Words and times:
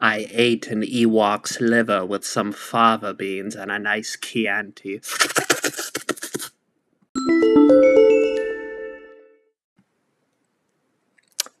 I 0.00 0.28
ate 0.30 0.68
an 0.68 0.82
Ewok's 0.82 1.60
liver 1.60 2.06
with 2.06 2.24
some 2.24 2.52
fava 2.52 3.14
beans 3.14 3.56
and 3.56 3.70
a 3.70 3.78
nice 3.78 4.16
Chianti. 4.16 5.00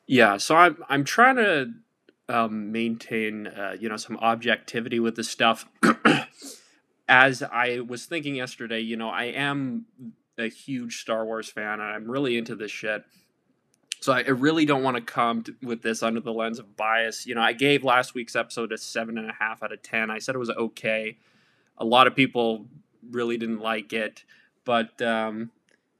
Yeah, 0.06 0.38
so 0.38 0.56
I'm 0.56 0.82
I'm 0.88 1.04
trying 1.04 1.36
to 1.36 1.70
um, 2.28 2.72
maintain 2.72 3.48
uh, 3.48 3.76
you 3.78 3.88
know 3.88 3.96
some 3.96 4.16
objectivity 4.18 5.00
with 5.00 5.16
this 5.16 5.28
stuff. 5.28 5.66
As 7.08 7.42
I 7.42 7.80
was 7.80 8.06
thinking 8.06 8.36
yesterday, 8.36 8.80
you 8.80 8.96
know, 8.96 9.08
I 9.08 9.24
am 9.24 9.86
a 10.38 10.48
huge 10.48 11.00
Star 11.00 11.24
Wars 11.24 11.50
fan 11.50 11.80
and 11.80 11.82
I'm 11.82 12.10
really 12.10 12.36
into 12.36 12.54
this 12.54 12.70
shit. 12.70 13.04
So 14.00 14.12
I 14.12 14.20
really 14.20 14.64
don't 14.64 14.82
want 14.82 14.96
to 14.96 15.02
come 15.02 15.42
to, 15.42 15.54
with 15.62 15.82
this 15.82 16.02
under 16.02 16.20
the 16.20 16.32
lens 16.32 16.58
of 16.58 16.76
bias. 16.76 17.26
You 17.26 17.34
know, 17.34 17.40
I 17.40 17.52
gave 17.52 17.82
last 17.82 18.14
week's 18.14 18.36
episode 18.36 18.72
a 18.72 18.78
seven 18.78 19.18
and 19.18 19.28
a 19.28 19.32
half 19.32 19.62
out 19.62 19.72
of 19.72 19.82
ten. 19.82 20.10
I 20.10 20.18
said 20.18 20.34
it 20.34 20.38
was 20.38 20.50
okay. 20.50 21.18
A 21.78 21.84
lot 21.84 22.06
of 22.06 22.14
people 22.14 22.66
really 23.10 23.36
didn't 23.36 23.60
like 23.60 23.92
it, 23.92 24.24
but 24.64 25.00
um, 25.02 25.50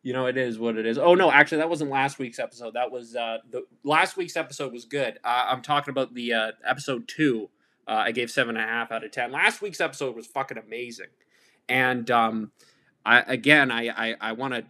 you 0.03 0.13
know, 0.13 0.27
it 0.27 0.37
is 0.37 0.59
what 0.59 0.77
it 0.77 0.87
is. 0.87 0.97
Oh 0.97 1.15
no, 1.15 1.31
actually, 1.31 1.59
that 1.59 1.69
wasn't 1.69 1.91
last 1.91 2.19
week's 2.19 2.39
episode. 2.39 2.75
That 2.75 2.91
was 2.91 3.17
uh, 3.17 3.39
the 3.51 3.65
last 3.83 4.17
week's 4.17 4.37
episode 4.37 4.73
was 4.73 4.85
good. 4.85 5.19
Uh, 5.25 5.47
I'm 5.49 5.63
talking 5.63 5.91
about 5.91 6.15
the 6.15 6.33
uh, 6.33 6.53
episode 6.65 7.09
two. 7.09 7.51
Uh, 7.87 8.03
I 8.07 8.13
gave 8.13 8.31
seven 8.31 8.57
and 8.57 8.65
a 8.65 8.69
half 8.69 8.93
out 8.93 9.05
of 9.05 9.11
ten. 9.11 9.33
Last 9.33 9.61
week's 9.61 9.81
episode 9.81 10.15
was 10.15 10.27
fucking 10.27 10.59
amazing, 10.59 11.07
and 11.69 12.11
um, 12.11 12.53
I 13.05 13.21
again, 13.21 13.71
I 13.71 13.89
I, 13.89 14.17
I 14.21 14.33
want 14.33 14.55
to 14.55 14.65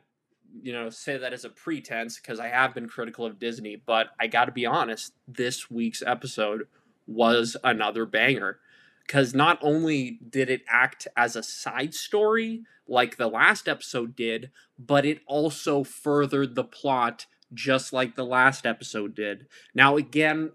you 0.63 0.73
know 0.73 0.91
say 0.91 1.17
that 1.17 1.33
as 1.33 1.45
a 1.45 1.51
pretense 1.51 2.19
because 2.19 2.41
I 2.41 2.49
have 2.49 2.75
been 2.75 2.89
critical 2.89 3.27
of 3.27 3.39
Disney, 3.39 3.77
but 3.77 4.09
I 4.19 4.27
got 4.27 4.47
to 4.47 4.53
be 4.53 4.67
honest. 4.67 5.13
This 5.27 5.71
week's 5.71 6.03
episode 6.03 6.67
was 7.07 7.57
another 7.65 8.05
banger 8.05 8.59
because 9.07 9.35
not 9.35 9.59
only 9.63 10.19
did 10.29 10.51
it 10.51 10.63
act 10.69 11.09
as 11.17 11.35
a 11.35 11.43
side 11.43 11.95
story 11.95 12.63
like 12.87 13.17
the 13.17 13.29
last 13.29 13.69
episode 13.69 14.15
did, 14.15 14.51
but 14.79 15.05
it 15.05 15.21
also 15.27 15.83
furthered 15.83 16.55
the 16.55 16.65
plot 16.65 17.27
just 17.53 17.93
like 17.93 18.15
the 18.15 18.25
last 18.25 18.67
episode 18.67 19.15
did. 19.15 19.47
Now, 19.75 19.97
again, 19.97 20.53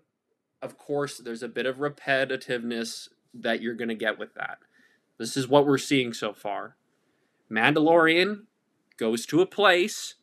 of 0.62 0.78
course, 0.78 1.18
there's 1.18 1.44
a 1.44 1.48
bit 1.48 1.66
of 1.66 1.78
repetitiveness 1.78 3.10
that 3.34 3.62
you're 3.62 3.74
going 3.74 3.90
to 3.90 3.96
get 3.96 4.20
with 4.20 4.36
that. 4.36 4.60
This 5.18 5.36
is 5.36 5.48
what 5.48 5.66
we're 5.66 5.78
seeing 5.78 6.14
so 6.14 6.34
far. 6.34 6.76
Mandalorian 7.52 8.44
goes 8.98 9.26
to 9.28 9.42
a 9.42 9.46
place, 9.46 10.16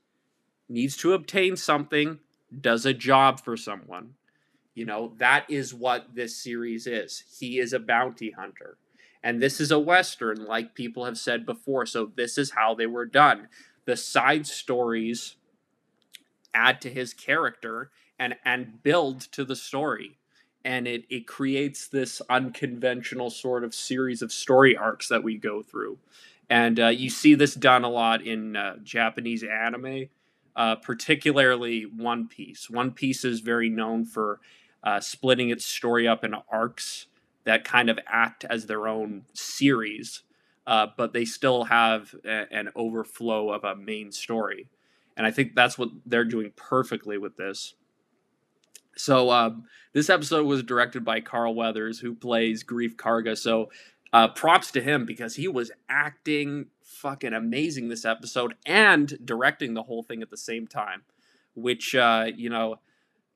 needs 0.68 0.96
to 0.98 1.12
obtain 1.12 1.56
something, 1.56 2.20
does 2.60 2.86
a 2.86 2.94
job 2.94 3.40
for 3.40 3.56
someone. 3.56 4.14
You 4.74 4.86
know, 4.86 5.12
that 5.18 5.50
is 5.50 5.74
what 5.74 6.14
this 6.14 6.36
series 6.36 6.86
is. 6.86 7.24
He 7.38 7.58
is 7.58 7.72
a 7.72 7.78
bounty 7.78 8.30
hunter. 8.30 8.76
And 9.22 9.42
this 9.42 9.60
is 9.60 9.70
a 9.70 9.78
Western, 9.78 10.46
like 10.46 10.74
people 10.74 11.04
have 11.04 11.18
said 11.18 11.44
before. 11.44 11.84
So 11.86 12.10
this 12.14 12.38
is 12.38 12.52
how 12.52 12.74
they 12.74 12.86
were 12.86 13.04
done. 13.04 13.48
The 13.84 13.96
side 13.96 14.46
stories 14.46 15.36
add 16.54 16.80
to 16.82 16.90
his 16.90 17.12
character 17.12 17.90
and, 18.18 18.36
and 18.44 18.82
build 18.82 19.20
to 19.32 19.44
the 19.44 19.56
story. 19.56 20.16
And 20.64 20.86
it, 20.86 21.04
it 21.10 21.26
creates 21.26 21.88
this 21.88 22.20
unconventional 22.28 23.30
sort 23.30 23.64
of 23.64 23.74
series 23.74 24.22
of 24.22 24.32
story 24.32 24.76
arcs 24.76 25.08
that 25.08 25.22
we 25.22 25.36
go 25.36 25.62
through. 25.62 25.98
And 26.50 26.80
uh, 26.80 26.88
you 26.88 27.08
see 27.08 27.34
this 27.34 27.54
done 27.54 27.84
a 27.84 27.88
lot 27.88 28.26
in 28.26 28.56
uh, 28.56 28.76
Japanese 28.82 29.44
anime, 29.44 30.06
uh, 30.56 30.74
particularly 30.76 31.82
One 31.82 32.26
Piece. 32.26 32.68
One 32.68 32.90
Piece 32.90 33.24
is 33.24 33.38
very 33.38 33.70
known 33.70 34.04
for 34.04 34.40
uh, 34.82 34.98
splitting 34.98 35.50
its 35.50 35.64
story 35.64 36.08
up 36.08 36.24
into 36.24 36.42
arcs 36.50 37.06
that 37.44 37.64
kind 37.64 37.88
of 37.88 38.00
act 38.06 38.44
as 38.44 38.66
their 38.66 38.88
own 38.88 39.22
series, 39.32 40.24
uh, 40.66 40.88
but 40.96 41.12
they 41.12 41.24
still 41.24 41.64
have 41.64 42.14
a, 42.24 42.52
an 42.52 42.70
overflow 42.74 43.50
of 43.50 43.62
a 43.62 43.76
main 43.76 44.10
story. 44.10 44.66
And 45.16 45.26
I 45.26 45.30
think 45.30 45.54
that's 45.54 45.78
what 45.78 45.90
they're 46.04 46.24
doing 46.24 46.52
perfectly 46.56 47.16
with 47.16 47.36
this. 47.36 47.74
So 48.96 49.30
um, 49.30 49.64
this 49.92 50.10
episode 50.10 50.46
was 50.46 50.62
directed 50.62 51.04
by 51.04 51.20
Carl 51.20 51.54
Weathers, 51.54 52.00
who 52.00 52.14
plays 52.14 52.64
Greef 52.64 52.96
Karga. 52.96 53.38
So 53.38 53.70
uh, 54.12 54.28
props 54.28 54.70
to 54.72 54.80
him 54.80 55.04
because 55.04 55.36
he 55.36 55.48
was 55.48 55.70
acting 55.88 56.66
fucking 56.82 57.32
amazing 57.32 57.88
this 57.88 58.04
episode 58.04 58.54
and 58.66 59.18
directing 59.24 59.74
the 59.74 59.84
whole 59.84 60.02
thing 60.02 60.22
at 60.22 60.30
the 60.30 60.36
same 60.36 60.66
time, 60.66 61.02
which 61.54 61.94
uh, 61.94 62.26
you 62.34 62.50
know 62.50 62.78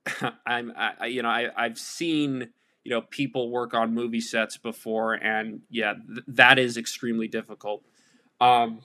I'm, 0.47 0.73
I, 0.77 1.07
you 1.07 1.23
know, 1.23 1.29
I, 1.29 1.49
I've 1.57 1.79
seen, 1.79 2.51
you 2.85 2.91
know, 2.91 3.03
people 3.03 3.51
work 3.51 3.75
on 3.75 3.95
movie 3.95 4.21
sets 4.21 4.57
before, 4.57 5.15
and 5.15 5.63
yeah, 5.71 5.95
th- 5.95 6.25
that 6.29 6.59
is 6.59 6.77
extremely 6.77 7.29
difficult. 7.29 7.85
Um, 8.41 8.81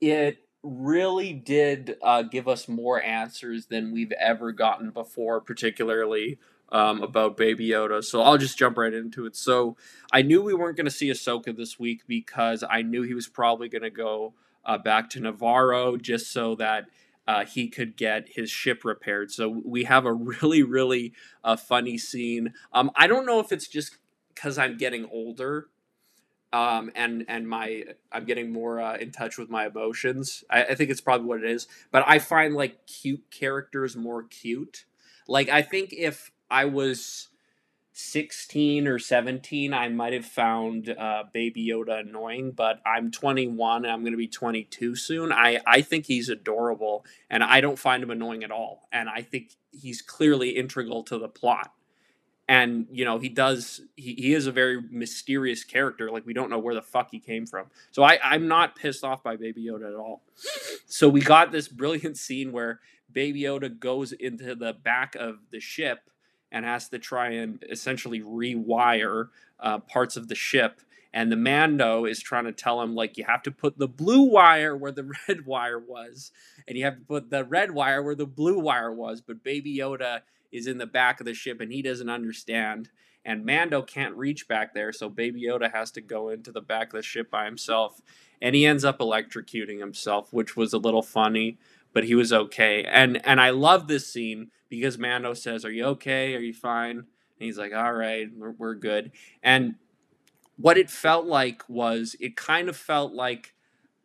it 0.00 0.38
really 0.62 1.32
did 1.32 1.96
uh, 2.02 2.22
give 2.22 2.46
us 2.46 2.68
more 2.68 3.02
answers 3.02 3.66
than 3.66 3.92
we've 3.92 4.12
ever 4.12 4.52
gotten 4.52 4.90
before, 4.90 5.40
particularly 5.40 6.38
um, 6.72 7.02
about 7.02 7.36
Baby 7.36 7.68
Yoda. 7.68 8.02
So 8.04 8.22
I'll 8.22 8.38
just 8.38 8.58
jump 8.58 8.78
right 8.78 8.92
into 8.92 9.26
it. 9.26 9.36
So 9.36 9.76
I 10.12 10.22
knew 10.22 10.42
we 10.42 10.54
weren't 10.54 10.76
going 10.76 10.86
to 10.86 10.90
see 10.90 11.10
Ahsoka 11.10 11.56
this 11.56 11.78
week 11.78 12.02
because 12.06 12.64
I 12.68 12.82
knew 12.82 13.02
he 13.02 13.14
was 13.14 13.28
probably 13.28 13.68
going 13.68 13.82
to 13.82 13.90
go 13.90 14.34
uh, 14.64 14.78
back 14.78 15.10
to 15.10 15.20
Navarro 15.20 15.96
just 15.96 16.32
so 16.32 16.54
that 16.56 16.86
uh, 17.26 17.44
he 17.44 17.68
could 17.68 17.96
get 17.96 18.28
his 18.28 18.50
ship 18.50 18.84
repaired. 18.84 19.30
So 19.30 19.48
we 19.64 19.84
have 19.84 20.04
a 20.04 20.12
really, 20.12 20.62
really 20.62 21.12
uh, 21.44 21.56
funny 21.56 21.98
scene. 21.98 22.54
Um, 22.72 22.90
I 22.94 23.06
don't 23.06 23.26
know 23.26 23.40
if 23.40 23.52
it's 23.52 23.68
just 23.68 23.96
because 24.34 24.58
I'm 24.58 24.76
getting 24.76 25.06
older, 25.12 25.68
um, 26.52 26.90
and 26.96 27.24
and 27.28 27.48
my 27.48 27.84
I'm 28.10 28.24
getting 28.24 28.52
more 28.52 28.80
uh, 28.80 28.96
in 28.96 29.12
touch 29.12 29.38
with 29.38 29.48
my 29.48 29.66
emotions. 29.66 30.42
I, 30.50 30.64
I 30.64 30.74
think 30.74 30.90
it's 30.90 31.00
probably 31.00 31.26
what 31.26 31.44
it 31.44 31.50
is. 31.50 31.68
But 31.90 32.04
I 32.06 32.18
find 32.18 32.54
like 32.54 32.86
cute 32.86 33.30
characters 33.30 33.96
more 33.96 34.24
cute. 34.24 34.84
Like 35.28 35.48
I 35.48 35.62
think 35.62 35.92
if 35.92 36.32
I 36.50 36.64
was 36.66 37.28
16 37.92 38.86
or 38.86 38.98
17, 38.98 39.74
I 39.74 39.88
might 39.88 40.12
have 40.12 40.24
found 40.24 40.88
uh, 40.88 41.24
Baby 41.32 41.68
Yoda 41.68 42.00
annoying, 42.00 42.52
but 42.52 42.80
I'm 42.86 43.10
21 43.10 43.84
and 43.84 43.92
I'm 43.92 44.00
going 44.00 44.12
to 44.12 44.18
be 44.18 44.28
22 44.28 44.96
soon. 44.96 45.32
I, 45.32 45.60
I 45.66 45.82
think 45.82 46.06
he's 46.06 46.28
adorable 46.28 47.04
and 47.28 47.44
I 47.44 47.60
don't 47.60 47.78
find 47.78 48.02
him 48.02 48.10
annoying 48.10 48.42
at 48.42 48.50
all. 48.50 48.88
And 48.90 49.08
I 49.08 49.22
think 49.22 49.52
he's 49.70 50.02
clearly 50.02 50.50
integral 50.50 51.02
to 51.04 51.18
the 51.18 51.28
plot. 51.28 51.72
And, 52.48 52.86
you 52.90 53.04
know, 53.04 53.18
he 53.18 53.28
does, 53.28 53.80
he, 53.96 54.14
he 54.14 54.34
is 54.34 54.48
a 54.48 54.52
very 54.52 54.82
mysterious 54.90 55.62
character. 55.62 56.10
Like, 56.10 56.26
we 56.26 56.32
don't 56.32 56.50
know 56.50 56.58
where 56.58 56.74
the 56.74 56.82
fuck 56.82 57.10
he 57.12 57.20
came 57.20 57.46
from. 57.46 57.66
So 57.92 58.02
I, 58.02 58.18
I'm 58.24 58.48
not 58.48 58.74
pissed 58.74 59.04
off 59.04 59.22
by 59.22 59.36
Baby 59.36 59.66
Yoda 59.66 59.88
at 59.88 59.94
all. 59.94 60.22
So 60.86 61.08
we 61.08 61.20
got 61.20 61.52
this 61.52 61.68
brilliant 61.68 62.16
scene 62.16 62.50
where 62.50 62.80
Baby 63.12 63.42
Yoda 63.42 63.78
goes 63.78 64.10
into 64.12 64.56
the 64.56 64.72
back 64.72 65.14
of 65.14 65.38
the 65.52 65.60
ship 65.60 66.10
and 66.52 66.64
has 66.64 66.88
to 66.88 66.98
try 66.98 67.30
and 67.30 67.64
essentially 67.70 68.20
rewire 68.20 69.28
uh, 69.58 69.78
parts 69.78 70.16
of 70.16 70.28
the 70.28 70.34
ship. 70.34 70.80
And 71.12 71.30
the 71.30 71.36
Mando 71.36 72.04
is 72.04 72.20
trying 72.20 72.44
to 72.44 72.52
tell 72.52 72.80
him, 72.80 72.94
like, 72.94 73.16
you 73.16 73.24
have 73.24 73.42
to 73.42 73.50
put 73.50 73.78
the 73.78 73.88
blue 73.88 74.22
wire 74.22 74.76
where 74.76 74.92
the 74.92 75.10
red 75.28 75.44
wire 75.44 75.78
was, 75.78 76.30
and 76.68 76.78
you 76.78 76.84
have 76.84 76.98
to 76.98 77.04
put 77.04 77.30
the 77.30 77.44
red 77.44 77.72
wire 77.72 78.02
where 78.02 78.14
the 78.14 78.26
blue 78.26 78.58
wire 78.58 78.92
was. 78.92 79.20
But 79.20 79.42
Baby 79.42 79.76
Yoda 79.76 80.20
is 80.52 80.66
in 80.66 80.78
the 80.78 80.86
back 80.86 81.20
of 81.20 81.26
the 81.26 81.34
ship 81.34 81.60
and 81.60 81.72
he 81.72 81.82
doesn't 81.82 82.08
understand. 82.08 82.90
And 83.24 83.44
Mando 83.44 83.82
can't 83.82 84.16
reach 84.16 84.48
back 84.48 84.72
there, 84.72 84.92
so 84.92 85.08
Baby 85.08 85.42
Yoda 85.42 85.70
has 85.72 85.90
to 85.92 86.00
go 86.00 86.30
into 86.30 86.50
the 86.52 86.62
back 86.62 86.88
of 86.88 86.92
the 86.92 87.02
ship 87.02 87.30
by 87.30 87.44
himself. 87.44 88.00
And 88.40 88.54
he 88.54 88.64
ends 88.64 88.84
up 88.84 88.98
electrocuting 88.98 89.78
himself, 89.78 90.32
which 90.32 90.56
was 90.56 90.72
a 90.72 90.78
little 90.78 91.02
funny, 91.02 91.58
but 91.92 92.04
he 92.04 92.14
was 92.14 92.32
okay. 92.32 92.84
And 92.84 93.24
and 93.26 93.40
I 93.40 93.50
love 93.50 93.88
this 93.88 94.10
scene 94.10 94.50
because 94.70 94.96
Mando 94.96 95.34
says, 95.34 95.64
"Are 95.64 95.72
you 95.72 95.84
okay? 95.86 96.34
Are 96.34 96.40
you 96.40 96.54
fine?" 96.54 96.96
And 96.96 97.06
he's 97.38 97.58
like, 97.58 97.74
"All 97.74 97.92
right, 97.92 98.28
we're, 98.34 98.52
we're 98.52 98.74
good." 98.74 99.12
And 99.42 99.74
what 100.56 100.78
it 100.78 100.90
felt 100.90 101.26
like 101.26 101.62
was 101.68 102.16
it 102.20 102.36
kind 102.36 102.68
of 102.68 102.76
felt 102.76 103.12
like 103.12 103.54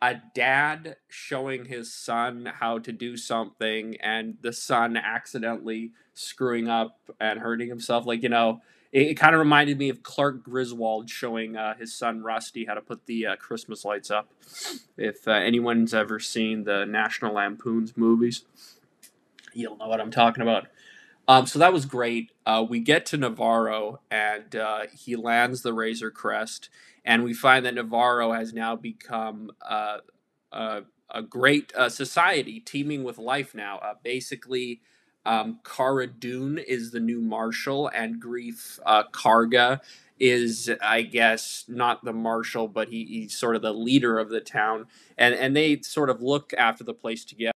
a 0.01 0.15
dad 0.33 0.97
showing 1.07 1.65
his 1.65 1.93
son 1.93 2.51
how 2.59 2.77
to 2.79 2.91
do 2.91 3.17
something 3.17 3.95
and 4.01 4.37
the 4.41 4.53
son 4.53 4.97
accidentally 4.97 5.91
screwing 6.13 6.69
up 6.69 6.99
and 7.19 7.39
hurting 7.39 7.69
himself 7.69 8.05
like 8.05 8.21
you 8.21 8.29
know 8.29 8.61
it, 8.91 9.07
it 9.07 9.15
kind 9.15 9.33
of 9.33 9.39
reminded 9.39 9.77
me 9.77 9.89
of 9.89 10.03
clark 10.03 10.43
griswold 10.43 11.09
showing 11.09 11.55
uh, 11.57 11.75
his 11.75 11.93
son 11.93 12.21
rusty 12.21 12.65
how 12.65 12.73
to 12.73 12.81
put 12.81 13.05
the 13.05 13.25
uh, 13.25 13.35
christmas 13.37 13.83
lights 13.85 14.11
up 14.11 14.29
if 14.97 15.27
uh, 15.27 15.31
anyone's 15.31 15.93
ever 15.93 16.19
seen 16.19 16.65
the 16.65 16.85
national 16.85 17.33
lampoon's 17.33 17.95
movies 17.97 18.43
you'll 19.55 19.77
know 19.77 19.87
what 19.87 19.99
I'm 19.99 20.11
talking 20.11 20.43
about. 20.43 20.67
Um, 21.27 21.47
so 21.47 21.57
that 21.57 21.73
was 21.73 21.85
great. 21.85 22.31
Uh, 22.45 22.63
we 22.67 22.79
get 22.79 23.05
to 23.07 23.17
Navarro, 23.17 23.99
and 24.11 24.55
uh, 24.55 24.81
he 24.95 25.15
lands 25.15 25.63
the 25.63 25.73
Razor 25.73 26.11
Crest, 26.11 26.69
and 27.03 27.23
we 27.23 27.33
find 27.33 27.65
that 27.65 27.73
Navarro 27.73 28.33
has 28.33 28.53
now 28.53 28.75
become 28.75 29.51
uh, 29.61 29.97
a, 30.51 30.83
a, 31.09 31.23
great 31.23 31.73
uh, 31.75 31.89
society, 31.89 32.59
teeming 32.59 33.03
with 33.03 33.17
life 33.17 33.55
now. 33.55 33.79
Uh, 33.79 33.95
basically, 34.03 34.81
Um, 35.25 35.59
Cara 35.63 36.05
Dune 36.05 36.59
is 36.59 36.91
the 36.91 36.99
new 36.99 37.19
marshal, 37.19 37.87
and 37.87 38.21
Greef 38.21 38.79
uh, 38.85 39.05
Karga 39.11 39.81
is, 40.19 40.69
I 40.81 41.01
guess, 41.01 41.65
not 41.67 42.05
the 42.05 42.13
marshal, 42.13 42.67
but 42.67 42.89
he, 42.89 43.05
he's 43.05 43.35
sort 43.35 43.55
of 43.55 43.63
the 43.63 43.73
leader 43.73 44.19
of 44.19 44.29
the 44.29 44.41
town, 44.41 44.85
and 45.17 45.33
and 45.33 45.55
they 45.55 45.81
sort 45.81 46.11
of 46.11 46.21
look 46.21 46.53
after 46.57 46.83
the 46.83 46.93
place 46.93 47.25
together. 47.25 47.54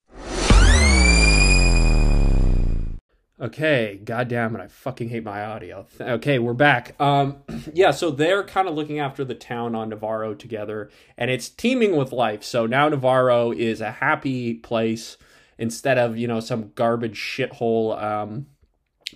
Okay, 3.38 4.00
goddamn 4.02 4.56
it, 4.56 4.62
I 4.62 4.68
fucking 4.68 5.10
hate 5.10 5.22
my 5.22 5.44
audio. 5.44 5.86
Okay, 6.00 6.38
we're 6.38 6.54
back. 6.54 6.98
Um 6.98 7.42
yeah, 7.74 7.90
so 7.90 8.10
they're 8.10 8.42
kind 8.42 8.66
of 8.66 8.74
looking 8.74 8.98
after 8.98 9.26
the 9.26 9.34
town 9.34 9.74
on 9.74 9.90
Navarro 9.90 10.32
together 10.32 10.90
and 11.18 11.30
it's 11.30 11.50
teeming 11.50 11.96
with 11.96 12.12
life. 12.12 12.42
So 12.42 12.64
now 12.64 12.88
Navarro 12.88 13.52
is 13.52 13.82
a 13.82 13.90
happy 13.90 14.54
place 14.54 15.18
instead 15.58 15.98
of, 15.98 16.16
you 16.16 16.26
know, 16.26 16.40
some 16.40 16.72
garbage 16.74 17.18
shithole 17.18 18.02
um 18.02 18.46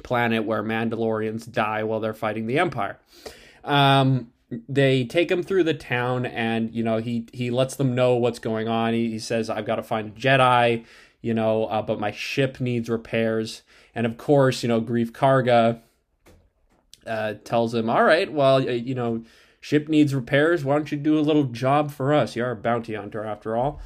planet 0.04 0.44
where 0.44 0.62
Mandalorians 0.62 1.50
die 1.50 1.82
while 1.82 2.00
they're 2.00 2.12
fighting 2.12 2.46
the 2.46 2.58
Empire. 2.58 2.98
Um 3.64 4.32
they 4.68 5.04
take 5.04 5.30
him 5.30 5.42
through 5.42 5.64
the 5.64 5.72
town 5.72 6.26
and 6.26 6.74
you 6.74 6.82
know 6.82 6.98
he 6.98 7.26
he 7.32 7.50
lets 7.50 7.76
them 7.76 7.94
know 7.94 8.16
what's 8.16 8.38
going 8.38 8.68
on. 8.68 8.92
He, 8.92 9.12
he 9.12 9.18
says 9.18 9.48
I've 9.48 9.64
got 9.64 9.76
to 9.76 9.82
find 9.82 10.08
a 10.08 10.20
Jedi, 10.20 10.84
you 11.20 11.34
know, 11.34 11.66
uh, 11.66 11.82
but 11.82 12.00
my 12.00 12.10
ship 12.10 12.60
needs 12.60 12.88
repairs 12.88 13.62
and 13.94 14.06
of 14.06 14.16
course, 14.16 14.62
you 14.62 14.68
know, 14.68 14.80
Greef 14.80 15.10
Karga 15.10 15.80
uh, 17.06 17.34
tells 17.44 17.74
him, 17.74 17.90
all 17.90 18.04
right, 18.04 18.32
well, 18.32 18.60
you 18.60 18.94
know, 18.94 19.24
ship 19.60 19.88
needs 19.88 20.14
repairs. 20.14 20.64
Why 20.64 20.76
don't 20.76 20.92
you 20.92 20.98
do 20.98 21.18
a 21.18 21.20
little 21.20 21.44
job 21.44 21.90
for 21.90 22.14
us? 22.14 22.36
You're 22.36 22.52
a 22.52 22.56
bounty 22.56 22.94
hunter 22.94 23.24
after 23.24 23.56
all. 23.56 23.80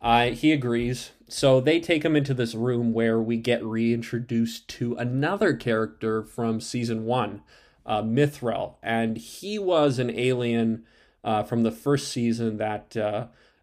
Uh, 0.00 0.28
he 0.30 0.52
agrees. 0.52 1.10
So 1.28 1.60
they 1.60 1.78
take 1.78 2.04
him 2.04 2.16
into 2.16 2.32
this 2.32 2.54
room 2.54 2.92
where 2.92 3.20
we 3.20 3.36
get 3.36 3.64
reintroduced 3.64 4.66
to 4.68 4.94
another 4.94 5.54
character 5.54 6.22
from 6.22 6.60
season 6.60 7.04
one, 7.04 7.42
uh, 7.84 8.02
Mythrol. 8.02 8.76
And 8.82 9.18
he 9.18 9.58
was 9.58 9.98
an 9.98 10.10
alien 10.10 10.84
uh, 11.22 11.42
from 11.42 11.64
the 11.64 11.70
first 11.70 12.08
season 12.08 12.56
that 12.56 12.96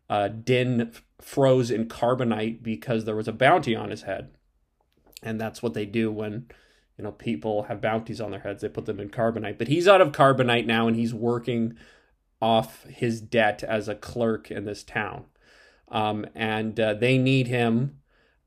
uh, 0.10 0.28
Din 0.30 0.92
froze 1.20 1.72
in 1.72 1.88
carbonite 1.88 2.64
because 2.64 3.06
there 3.06 3.16
was 3.16 3.28
a 3.28 3.34
bounty 3.34 3.76
on 3.76 3.90
his 3.90 4.04
head. 4.04 4.30
And 5.24 5.42
that's 5.42 5.64
what 5.64 5.74
they 5.74 5.86
do 5.86 6.12
when 6.12 6.48
you 6.98 7.04
know 7.04 7.12
people 7.12 7.64
have 7.64 7.82
bounties 7.82 8.22
on 8.22 8.32
their 8.32 8.42
heads. 8.42 8.62
They 8.62 8.70
put 8.70 8.86
them 8.86 9.00
in 9.00 9.10
carbonite. 9.10 9.58
But 9.58 9.68
he's 9.68 9.88
out 9.88 10.02
of 10.02 10.12
carbonite 10.12 10.66
now 10.66 10.88
and 10.88 10.96
he's 10.96 11.14
working 11.14 11.76
off 12.42 12.84
his 12.84 13.20
debt 13.20 13.64
as 13.64 13.88
a 13.88 13.96
clerk 13.96 14.52
in 14.52 14.66
this 14.66 14.84
town. 14.84 15.26
Um, 15.90 16.26
and 16.36 16.80
uh, 16.80 16.94
they 16.94 17.18
need 17.18 17.48
him. 17.48 18.00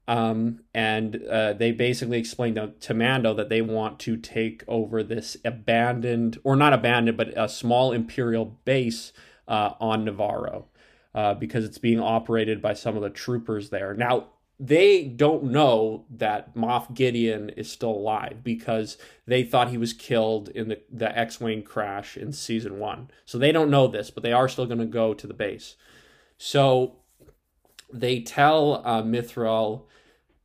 Um, 0.07 0.61
and 0.75 1.23
uh, 1.25 1.53
they 1.53 1.71
basically 1.71 2.19
explained 2.19 2.57
to, 2.57 2.73
to 2.81 2.95
mando 2.95 3.33
that 3.35 3.49
they 3.49 3.63
want 3.63 4.01
to 4.01 4.17
take 4.17 4.65
over 4.67 5.03
this 5.03 5.37
abandoned 5.45 6.39
or 6.43 6.57
not 6.57 6.73
abandoned 6.73 7.17
but 7.17 7.29
a 7.37 7.49
small 7.49 7.93
imperial 7.93 8.59
base 8.65 9.13
uh, 9.47 9.75
on 9.79 10.05
navarro 10.05 10.67
uh, 11.15 11.35
because 11.35 11.65
it's 11.65 11.79
being 11.79 12.01
operated 12.01 12.63
by 12.63 12.73
some 12.73 12.97
of 12.97 13.03
the 13.03 13.11
troopers 13.11 13.71
there 13.71 13.95
now 13.95 14.27
they 14.63 15.05
don't 15.05 15.45
know 15.45 16.05
that 16.11 16.55
Moff 16.55 16.95
Gideon 16.95 17.49
is 17.49 17.73
still 17.73 17.93
alive 17.93 18.45
because 18.45 18.99
they 19.27 19.43
thought 19.43 19.71
he 19.71 19.79
was 19.79 19.95
killed 19.95 20.51
in 20.51 20.69
the, 20.69 20.83
the 20.93 21.19
X 21.19 21.41
Wing 21.41 21.63
crash 21.63 22.15
in 22.19 22.35
season 22.35 22.79
one. 22.79 23.11
So 23.25 23.39
they 23.39 23.53
don't 23.53 23.71
know 23.71 23.87
this, 23.87 24.11
but 24.11 24.23
they 24.23 24.35
are 24.35 24.51
still 24.51 24.67
going 24.67 24.79
to 24.79 24.85
go 24.85 25.15
to 25.15 25.27
the 25.27 25.33
base. 25.33 25.77
So 26.37 26.97
they 27.91 28.21
tell 28.21 28.83
uh, 28.85 29.03
Mythrol, 29.03 29.85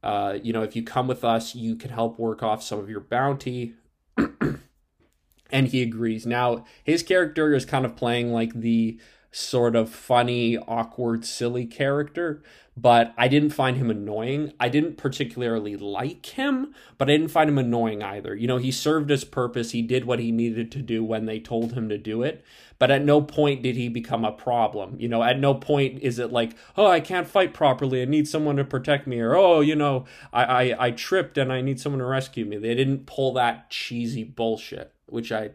uh, 0.02 0.38
you 0.42 0.54
know, 0.54 0.64
if 0.64 0.78
you 0.78 0.84
come 0.84 1.08
with 1.08 1.26
us, 1.26 1.54
you 1.54 1.76
can 1.76 1.90
help 1.90 2.18
work 2.18 2.42
off 2.42 2.64
some 2.64 2.80
of 2.80 2.90
your 2.90 3.02
bounty. 3.02 3.74
and 5.52 5.68
he 5.68 5.82
agrees. 5.82 6.26
Now, 6.26 6.64
his 6.86 7.04
character 7.04 7.54
is 7.54 7.66
kind 7.66 7.86
of 7.86 7.98
playing 7.98 8.32
like 8.32 8.54
the 8.54 8.98
sort 9.36 9.76
of 9.76 9.90
funny, 9.90 10.58
awkward, 10.58 11.26
silly 11.26 11.66
character, 11.66 12.42
but 12.78 13.14
I 13.18 13.28
didn't 13.28 13.50
find 13.50 13.76
him 13.76 13.90
annoying. 13.90 14.54
I 14.62 14.70
didn't 14.70 14.96
particularly 14.96 15.76
like 15.76 16.26
him, 16.26 16.74
but 16.98 17.10
I 17.10 17.18
didn't 17.18 17.32
find 17.32 17.50
him 17.50 17.58
annoying 17.58 18.02
either. 18.02 18.34
You 18.34 18.48
know, 18.48 18.60
he 18.60 18.72
served 18.72 19.10
his 19.10 19.26
purpose, 19.26 19.72
he 19.72 19.82
did 19.82 20.06
what 20.06 20.20
he 20.20 20.32
needed 20.32 20.72
to 20.72 20.82
do 20.82 21.04
when 21.04 21.26
they 21.26 21.42
told 21.42 21.74
him 21.74 21.90
to 21.90 21.98
do 21.98 22.24
it, 22.24 22.46
but 22.80 22.90
at 22.90 23.04
no 23.04 23.22
point 23.22 23.62
did 23.62 23.76
he 23.76 23.90
become 23.90 24.24
a 24.24 24.32
problem. 24.32 24.96
You 25.02 25.10
know, 25.10 25.22
at 25.22 25.38
no 25.38 25.54
point 25.54 26.02
is 26.02 26.18
it 26.18 26.32
like, 26.32 26.56
oh, 26.78 26.88
I 26.88 27.02
can't 27.02 27.28
fight 27.28 27.54
properly, 27.54 28.02
I 28.02 28.06
need 28.06 28.30
someone 28.30 28.56
to 28.56 28.64
protect 28.64 29.06
me, 29.06 29.20
or 29.20 29.36
oh, 29.36 29.60
you 29.60 29.76
know, 29.76 30.06
I, 30.32 30.44
I, 30.44 30.86
I 30.88 30.92
tripped 30.92 31.38
and 31.38 31.52
I 31.52 31.60
need 31.60 31.82
someone 31.82 32.00
to 32.00 32.06
rescue 32.06 32.46
me. 32.46 32.56
They 32.56 32.74
didn't 32.74 33.06
pull 33.06 33.34
that 33.34 33.70
cheesy 33.70 34.24
bullshit, 34.24 34.94
which 35.08 35.34
I 35.34 35.50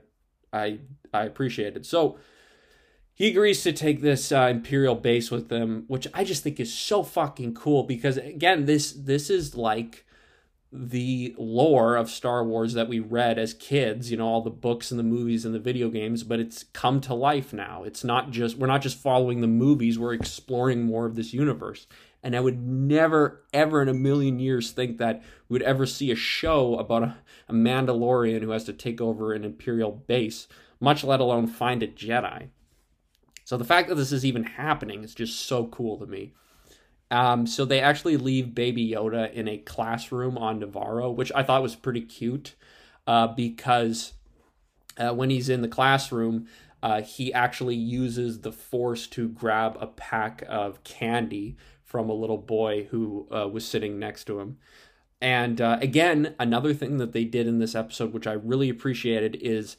I 0.52 0.80
I 1.14 1.24
appreciated. 1.24 1.86
So 1.86 2.18
he 3.20 3.28
agrees 3.28 3.62
to 3.62 3.70
take 3.70 4.00
this 4.00 4.32
uh, 4.32 4.48
imperial 4.50 4.94
base 4.94 5.30
with 5.30 5.50
them 5.50 5.84
which 5.88 6.06
i 6.14 6.24
just 6.24 6.42
think 6.42 6.58
is 6.58 6.72
so 6.72 7.02
fucking 7.02 7.54
cool 7.54 7.82
because 7.82 8.16
again 8.16 8.64
this 8.64 8.92
this 8.92 9.28
is 9.28 9.54
like 9.54 10.06
the 10.72 11.34
lore 11.36 11.96
of 11.96 12.08
star 12.08 12.44
wars 12.44 12.74
that 12.74 12.88
we 12.88 13.00
read 13.00 13.38
as 13.38 13.54
kids 13.54 14.10
you 14.10 14.16
know 14.16 14.26
all 14.26 14.40
the 14.40 14.50
books 14.50 14.90
and 14.90 15.00
the 15.00 15.04
movies 15.04 15.44
and 15.44 15.54
the 15.54 15.58
video 15.58 15.88
games 15.88 16.22
but 16.22 16.38
it's 16.38 16.64
come 16.72 17.00
to 17.00 17.14
life 17.14 17.52
now. 17.52 17.82
It's 17.82 18.04
not 18.04 18.30
just 18.30 18.56
we're 18.56 18.68
not 18.68 18.82
just 18.82 18.98
following 18.98 19.40
the 19.40 19.48
movies 19.48 19.98
we're 19.98 20.14
exploring 20.14 20.84
more 20.84 21.06
of 21.06 21.16
this 21.16 21.32
universe. 21.32 21.86
And 22.22 22.36
i 22.36 22.40
would 22.40 22.60
never 22.62 23.42
ever 23.52 23.82
in 23.82 23.88
a 23.88 23.94
million 23.94 24.38
years 24.38 24.70
think 24.70 24.98
that 24.98 25.22
we 25.48 25.54
would 25.54 25.62
ever 25.62 25.86
see 25.86 26.12
a 26.12 26.16
show 26.16 26.76
about 26.76 27.02
a, 27.02 27.16
a 27.48 27.52
mandalorian 27.52 28.42
who 28.42 28.50
has 28.50 28.64
to 28.64 28.72
take 28.72 29.00
over 29.00 29.32
an 29.32 29.42
imperial 29.42 29.90
base 29.90 30.46
much 30.78 31.02
let 31.02 31.18
alone 31.18 31.46
find 31.48 31.82
a 31.82 31.88
jedi 31.88 32.48
so 33.50 33.56
the 33.56 33.64
fact 33.64 33.88
that 33.88 33.96
this 33.96 34.12
is 34.12 34.24
even 34.24 34.44
happening 34.44 35.02
is 35.02 35.12
just 35.12 35.46
so 35.46 35.66
cool 35.66 35.98
to 35.98 36.06
me. 36.06 36.34
Um, 37.10 37.48
so 37.48 37.64
they 37.64 37.80
actually 37.80 38.16
leave 38.16 38.54
Baby 38.54 38.88
Yoda 38.88 39.32
in 39.32 39.48
a 39.48 39.58
classroom 39.58 40.38
on 40.38 40.60
Navarro, 40.60 41.10
which 41.10 41.32
I 41.34 41.42
thought 41.42 41.60
was 41.60 41.74
pretty 41.74 42.02
cute 42.02 42.54
uh, 43.08 43.26
because 43.26 44.12
uh, 44.98 45.12
when 45.14 45.30
he's 45.30 45.48
in 45.48 45.62
the 45.62 45.68
classroom, 45.68 46.46
uh, 46.80 47.02
he 47.02 47.32
actually 47.32 47.74
uses 47.74 48.42
the 48.42 48.52
Force 48.52 49.08
to 49.08 49.28
grab 49.28 49.76
a 49.80 49.88
pack 49.88 50.44
of 50.48 50.84
candy 50.84 51.56
from 51.82 52.08
a 52.08 52.14
little 52.14 52.38
boy 52.38 52.84
who 52.92 53.26
uh, 53.34 53.48
was 53.48 53.66
sitting 53.66 53.98
next 53.98 54.26
to 54.26 54.38
him. 54.38 54.58
And 55.20 55.60
uh, 55.60 55.78
again, 55.82 56.36
another 56.38 56.72
thing 56.72 56.98
that 56.98 57.10
they 57.10 57.24
did 57.24 57.48
in 57.48 57.58
this 57.58 57.74
episode, 57.74 58.12
which 58.12 58.28
I 58.28 58.34
really 58.34 58.68
appreciated, 58.68 59.34
is 59.42 59.76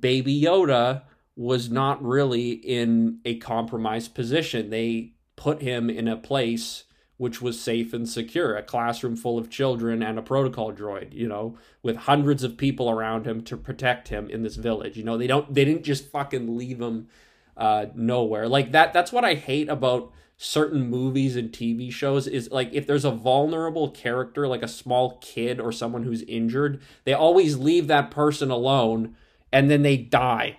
Baby 0.00 0.42
Yoda 0.42 1.02
was 1.36 1.70
not 1.70 2.02
really 2.02 2.50
in 2.50 3.18
a 3.24 3.36
compromised 3.36 4.14
position. 4.14 4.70
They 4.70 5.12
put 5.36 5.62
him 5.62 5.88
in 5.88 6.08
a 6.08 6.16
place 6.16 6.84
which 7.16 7.40
was 7.40 7.60
safe 7.60 7.92
and 7.92 8.08
secure, 8.08 8.56
a 8.56 8.62
classroom 8.62 9.14
full 9.14 9.38
of 9.38 9.48
children 9.48 10.02
and 10.02 10.18
a 10.18 10.22
protocol 10.22 10.72
droid, 10.72 11.12
you 11.12 11.28
know, 11.28 11.56
with 11.80 11.94
hundreds 11.94 12.42
of 12.42 12.56
people 12.56 12.90
around 12.90 13.26
him 13.26 13.42
to 13.44 13.56
protect 13.56 14.08
him 14.08 14.28
in 14.28 14.42
this 14.42 14.56
village. 14.56 14.96
You 14.96 15.04
know, 15.04 15.16
they 15.16 15.28
don't 15.28 15.52
they 15.52 15.64
didn't 15.64 15.84
just 15.84 16.10
fucking 16.10 16.56
leave 16.56 16.80
him 16.80 17.08
uh 17.56 17.86
nowhere. 17.94 18.48
Like 18.48 18.72
that 18.72 18.92
that's 18.92 19.12
what 19.12 19.24
I 19.24 19.34
hate 19.34 19.68
about 19.68 20.10
certain 20.36 20.90
movies 20.90 21.36
and 21.36 21.52
TV 21.52 21.92
shows 21.92 22.26
is 22.26 22.50
like 22.50 22.70
if 22.72 22.88
there's 22.88 23.04
a 23.04 23.12
vulnerable 23.12 23.90
character 23.90 24.48
like 24.48 24.64
a 24.64 24.68
small 24.68 25.18
kid 25.20 25.60
or 25.60 25.70
someone 25.70 26.02
who's 26.02 26.22
injured, 26.22 26.82
they 27.04 27.12
always 27.12 27.56
leave 27.56 27.86
that 27.86 28.10
person 28.10 28.50
alone 28.50 29.14
and 29.52 29.70
then 29.70 29.82
they 29.82 29.96
die 29.96 30.58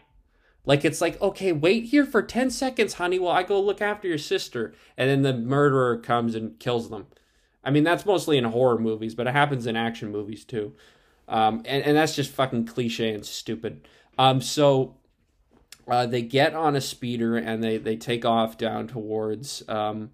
like 0.66 0.86
it's 0.86 1.02
like, 1.02 1.22
okay, 1.22 1.52
wait 1.52 1.86
here 1.86 2.06
for 2.06 2.22
10 2.22 2.50
seconds, 2.50 2.94
honey, 2.94 3.20
while 3.20 3.36
I 3.36 3.44
go 3.44 3.62
look 3.62 3.82
after 3.82 4.08
your 4.08 4.18
sister. 4.18 4.74
And 4.98 5.10
then 5.10 5.22
the 5.22 5.34
murderer 5.34 5.98
comes 5.98 6.36
and 6.36 6.58
kills 6.60 6.90
them. 6.90 7.08
I 7.64 7.72
mean, 7.72 7.84
that's 7.84 8.06
mostly 8.06 8.38
in 8.38 8.46
horror 8.46 8.78
movies, 8.78 9.16
but 9.16 9.28
it 9.28 9.34
happens 9.34 9.68
in 9.68 9.76
action 9.76 10.12
movies 10.12 10.46
too. 10.46 10.74
Um, 11.28 11.64
and, 11.66 11.84
and 11.84 11.98
that's 11.98 12.16
just 12.16 12.32
fucking 12.32 12.66
cliche 12.66 13.14
and 13.14 13.26
stupid. 13.26 13.88
Um, 14.18 14.42
so 14.42 14.96
uh, 15.88 16.06
they 16.06 16.22
get 16.22 16.54
on 16.54 16.76
a 16.76 16.82
speeder 16.82 17.38
and 17.38 17.64
they, 17.64 17.78
they 17.78 17.96
take 17.96 18.26
off 18.26 18.58
down 18.58 18.88
towards 18.88 19.68
um, 19.70 20.12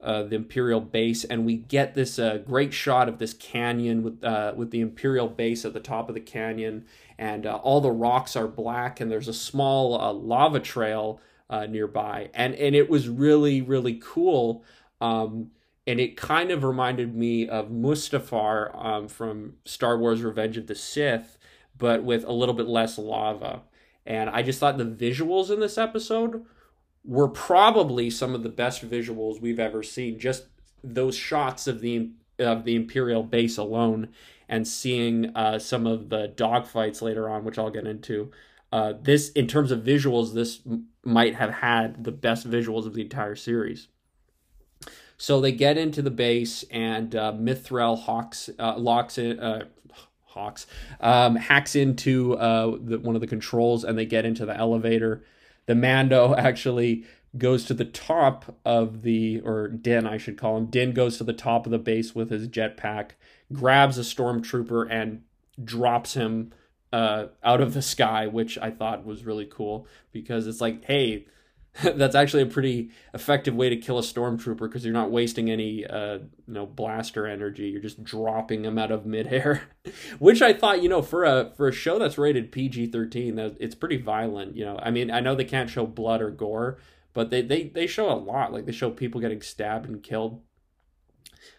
uh, 0.00 0.22
the 0.22 0.36
Imperial 0.36 0.80
base, 0.80 1.24
and 1.24 1.44
we 1.44 1.56
get 1.56 1.94
this 1.94 2.20
uh, 2.20 2.38
great 2.38 2.72
shot 2.72 3.08
of 3.08 3.18
this 3.18 3.34
canyon 3.34 4.04
with 4.04 4.22
uh, 4.22 4.52
with 4.54 4.70
the 4.70 4.80
Imperial 4.80 5.26
base 5.26 5.64
at 5.64 5.72
the 5.72 5.80
top 5.80 6.08
of 6.08 6.14
the 6.14 6.20
canyon, 6.20 6.86
and 7.18 7.46
uh, 7.46 7.56
all 7.56 7.80
the 7.80 7.90
rocks 7.90 8.36
are 8.36 8.48
black, 8.48 9.00
and 9.00 9.10
there's 9.10 9.28
a 9.28 9.34
small 9.34 10.00
uh, 10.00 10.12
lava 10.12 10.60
trail 10.60 11.20
uh, 11.50 11.66
nearby, 11.66 12.30
and 12.32 12.54
and 12.54 12.74
it 12.74 12.88
was 12.88 13.08
really 13.08 13.60
really 13.60 14.00
cool. 14.02 14.64
Um, 15.00 15.50
and 15.86 16.00
it 16.00 16.18
kind 16.18 16.50
of 16.50 16.64
reminded 16.64 17.14
me 17.14 17.48
of 17.48 17.70
Mustafar 17.70 18.84
um, 18.84 19.08
from 19.08 19.54
Star 19.64 19.98
Wars: 19.98 20.22
Revenge 20.22 20.56
of 20.56 20.66
the 20.66 20.74
Sith, 20.74 21.38
but 21.76 22.04
with 22.04 22.24
a 22.24 22.32
little 22.32 22.54
bit 22.54 22.68
less 22.68 22.98
lava. 22.98 23.62
And 24.06 24.30
I 24.30 24.42
just 24.42 24.58
thought 24.58 24.78
the 24.78 24.84
visuals 24.84 25.50
in 25.50 25.60
this 25.60 25.76
episode 25.76 26.44
were 27.04 27.28
probably 27.28 28.10
some 28.10 28.34
of 28.34 28.42
the 28.42 28.48
best 28.48 28.88
visuals 28.88 29.40
we've 29.40 29.60
ever 29.60 29.82
seen. 29.82 30.18
Just 30.18 30.46
those 30.84 31.16
shots 31.16 31.66
of 31.66 31.80
the 31.80 32.10
of 32.38 32.64
the 32.64 32.76
Imperial 32.76 33.22
base 33.22 33.58
alone 33.58 34.08
and 34.48 34.66
seeing 34.66 35.34
uh, 35.36 35.58
some 35.58 35.86
of 35.86 36.08
the 36.08 36.32
dogfights 36.36 37.02
later 37.02 37.28
on, 37.28 37.44
which 37.44 37.58
I'll 37.58 37.70
get 37.70 37.86
into. 37.86 38.30
Uh, 38.72 38.94
this, 39.00 39.30
in 39.30 39.46
terms 39.46 39.70
of 39.70 39.80
visuals, 39.80 40.34
this 40.34 40.60
m- 40.66 40.86
might 41.04 41.34
have 41.34 41.50
had 41.50 42.04
the 42.04 42.12
best 42.12 42.48
visuals 42.48 42.86
of 42.86 42.94
the 42.94 43.02
entire 43.02 43.36
series. 43.36 43.88
So 45.16 45.40
they 45.40 45.52
get 45.52 45.76
into 45.76 46.00
the 46.00 46.10
base, 46.10 46.64
and 46.70 47.14
uh, 47.14 47.32
Mythrol 47.32 48.00
hawks 48.00 48.48
uh, 48.58 48.78
locks. 48.78 49.18
Uh, 49.18 49.64
hawks 50.26 50.66
um, 51.00 51.34
hacks 51.36 51.74
into 51.74 52.36
uh, 52.36 52.76
the, 52.80 52.98
one 52.98 53.14
of 53.14 53.20
the 53.20 53.26
controls, 53.26 53.84
and 53.84 53.98
they 53.98 54.06
get 54.06 54.24
into 54.24 54.46
the 54.46 54.56
elevator. 54.56 55.24
The 55.66 55.74
Mando 55.74 56.34
actually 56.38 57.04
goes 57.36 57.64
to 57.64 57.74
the 57.74 57.84
top 57.84 58.56
of 58.64 59.02
the, 59.02 59.40
or 59.40 59.68
Din, 59.68 60.06
I 60.06 60.16
should 60.16 60.38
call 60.38 60.56
him. 60.56 60.66
Din 60.66 60.92
goes 60.92 61.18
to 61.18 61.24
the 61.24 61.32
top 61.32 61.66
of 61.66 61.72
the 61.72 61.78
base 61.78 62.14
with 62.14 62.30
his 62.30 62.48
jetpack, 62.48 63.10
grabs 63.52 63.98
a 63.98 64.02
stormtrooper, 64.02 64.86
and 64.90 65.22
drops 65.62 66.14
him 66.14 66.52
uh, 66.92 67.26
out 67.42 67.60
of 67.60 67.74
the 67.74 67.82
sky, 67.82 68.26
which 68.26 68.58
I 68.58 68.70
thought 68.70 69.04
was 69.04 69.24
really 69.24 69.46
cool 69.46 69.86
because 70.12 70.46
it's 70.46 70.60
like, 70.60 70.84
hey, 70.84 71.26
that's 71.82 72.14
actually 72.14 72.42
a 72.42 72.46
pretty 72.46 72.90
effective 73.14 73.54
way 73.54 73.68
to 73.68 73.76
kill 73.76 73.98
a 73.98 74.02
stormtrooper 74.02 74.60
because 74.60 74.84
you're 74.84 74.94
not 74.94 75.10
wasting 75.10 75.50
any 75.50 75.86
uh, 75.86 76.14
you 76.14 76.54
know 76.54 76.66
blaster 76.66 77.26
energy. 77.26 77.68
You're 77.68 77.82
just 77.82 78.02
dropping 78.02 78.62
them 78.62 78.78
out 78.78 78.90
of 78.90 79.06
midair, 79.06 79.62
which 80.18 80.42
I 80.42 80.52
thought 80.52 80.82
you 80.82 80.88
know 80.88 81.02
for 81.02 81.24
a 81.24 81.52
for 81.56 81.68
a 81.68 81.72
show 81.72 81.98
that's 81.98 82.18
rated 82.18 82.50
PG-13, 82.50 83.36
that 83.36 83.56
it's 83.60 83.74
pretty 83.74 83.98
violent. 83.98 84.56
You 84.56 84.64
know, 84.64 84.80
I 84.82 84.90
mean, 84.90 85.10
I 85.10 85.20
know 85.20 85.34
they 85.34 85.44
can't 85.44 85.70
show 85.70 85.86
blood 85.86 86.20
or 86.20 86.30
gore, 86.30 86.78
but 87.14 87.30
they 87.30 87.42
they 87.42 87.64
they 87.64 87.86
show 87.86 88.10
a 88.10 88.16
lot. 88.16 88.52
Like 88.52 88.66
they 88.66 88.72
show 88.72 88.90
people 88.90 89.20
getting 89.20 89.42
stabbed 89.42 89.86
and 89.86 90.02
killed. 90.02 90.40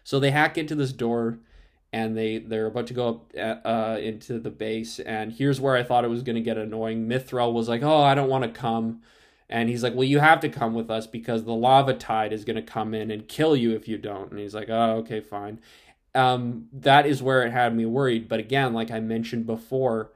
So 0.04 0.20
they 0.20 0.32
hack 0.32 0.58
into 0.58 0.76
this 0.76 0.92
door 0.92 1.40
and 1.92 2.18
they 2.18 2.38
they're 2.38 2.68
about 2.68 2.88
to 2.88 2.94
go 2.94 3.10
up 3.10 3.34
uh, 3.36 3.68
uh 3.68 3.98
into 4.00 4.40
the 4.40 4.52
base 4.52 5.00
and 5.00 5.34
here's 5.34 5.60
where 5.60 5.76
i 5.76 5.84
thought 5.84 6.04
it 6.04 6.10
was 6.10 6.24
going 6.24 6.36
to 6.36 6.42
get 6.42 6.58
annoying. 6.58 7.08
Mythrol 7.08 7.54
was 7.54 7.68
like 7.68 7.82
oh 7.84 8.02
i 8.04 8.16
don't 8.16 8.30
want 8.30 8.44
to 8.44 8.60
come. 8.60 9.02
And 9.52 9.68
he's 9.68 9.82
like 9.82 9.96
well 9.96 10.04
you 10.04 10.20
have 10.20 10.40
to 10.42 10.50
come 10.50 10.74
with 10.74 10.92
us 10.92 11.08
because 11.08 11.44
the 11.44 11.54
lava 11.54 11.94
tide 11.94 12.34
is 12.34 12.46
going 12.46 12.56
to 12.56 12.62
come 12.62 12.94
in 12.94 13.10
and 13.10 13.28
kill 13.28 13.56
you 13.56 13.76
if 13.76 13.88
you 13.88 13.98
don't. 13.98 14.32
And 14.32 14.40
he's 14.40 14.56
like 14.56 14.70
oh 14.70 14.98
okay 14.98 15.22
fine. 15.22 15.60
Um 16.14 16.68
that 16.74 17.06
is 17.06 17.24
where 17.24 17.44
it 17.44 17.52
had 17.52 17.76
me 17.76 17.86
worried. 17.86 18.28
But 18.28 18.40
again 18.40 18.74
like 18.74 18.92
i 18.92 19.00
mentioned 19.00 19.46
before 19.46 20.12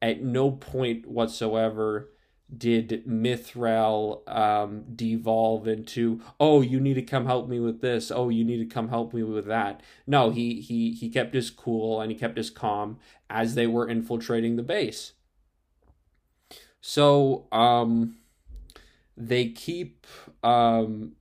at 0.00 0.22
no 0.22 0.50
point 0.50 1.06
whatsoever 1.06 2.08
did 2.56 3.04
Mythrol 3.06 4.28
um, 4.28 4.84
devolve 4.94 5.68
into 5.68 6.20
oh 6.38 6.60
you 6.60 6.80
need 6.80 6.94
to 6.94 7.02
come 7.02 7.26
help 7.26 7.48
me 7.48 7.60
with 7.60 7.80
this. 7.80 8.10
Oh 8.10 8.28
you 8.28 8.44
need 8.44 8.58
to 8.58 8.74
come 8.74 8.88
help 8.88 9.14
me 9.14 9.22
with 9.22 9.46
that. 9.46 9.82
No 10.06 10.30
he 10.30 10.60
he 10.60 10.92
he 10.92 11.08
kept 11.08 11.34
his 11.34 11.50
cool 11.50 12.00
and 12.00 12.10
he 12.10 12.18
kept 12.18 12.36
his 12.36 12.50
calm 12.50 12.98
as 13.28 13.54
they 13.54 13.66
were 13.66 13.88
infiltrating 13.88 14.56
the 14.56 14.62
base. 14.62 15.12
So 16.80 17.46
um 17.52 18.16
they 19.16 19.48
keep 19.48 20.06
um 20.42 21.12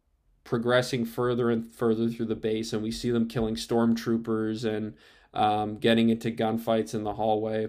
progressing 0.43 1.05
further 1.05 1.51
and 1.51 1.63
further 1.71 2.09
through 2.09 2.25
the 2.25 2.35
base 2.35 2.73
and 2.73 2.81
we 2.81 2.91
see 2.91 3.11
them 3.11 3.27
killing 3.27 3.55
stormtroopers 3.55 4.65
and 4.65 4.95
um, 5.31 5.77
getting 5.77 6.09
into 6.09 6.31
gunfights 6.31 6.95
in 6.95 7.03
the 7.03 7.13
hallway. 7.13 7.67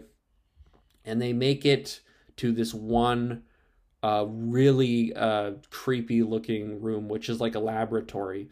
And 1.05 1.21
they 1.21 1.35
make 1.35 1.67
it 1.67 2.00
to 2.37 2.52
this 2.52 2.73
one 2.73 3.43
uh, 4.02 4.25
really 4.28 5.12
uh, 5.14 5.52
creepy 5.71 6.23
looking 6.23 6.80
room, 6.80 7.09
which 7.09 7.28
is 7.28 7.40
like 7.40 7.54
a 7.54 7.61
laboratory. 7.61 8.49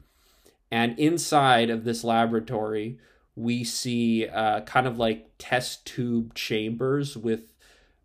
And 0.70 0.98
inside 0.98 1.70
of 1.70 1.84
this 1.84 2.04
laboratory, 2.04 2.98
we 3.34 3.64
see 3.64 4.26
uh, 4.26 4.60
kind 4.62 4.86
of 4.86 4.98
like 4.98 5.30
test 5.38 5.86
tube 5.86 6.34
chambers 6.34 7.16
with 7.16 7.54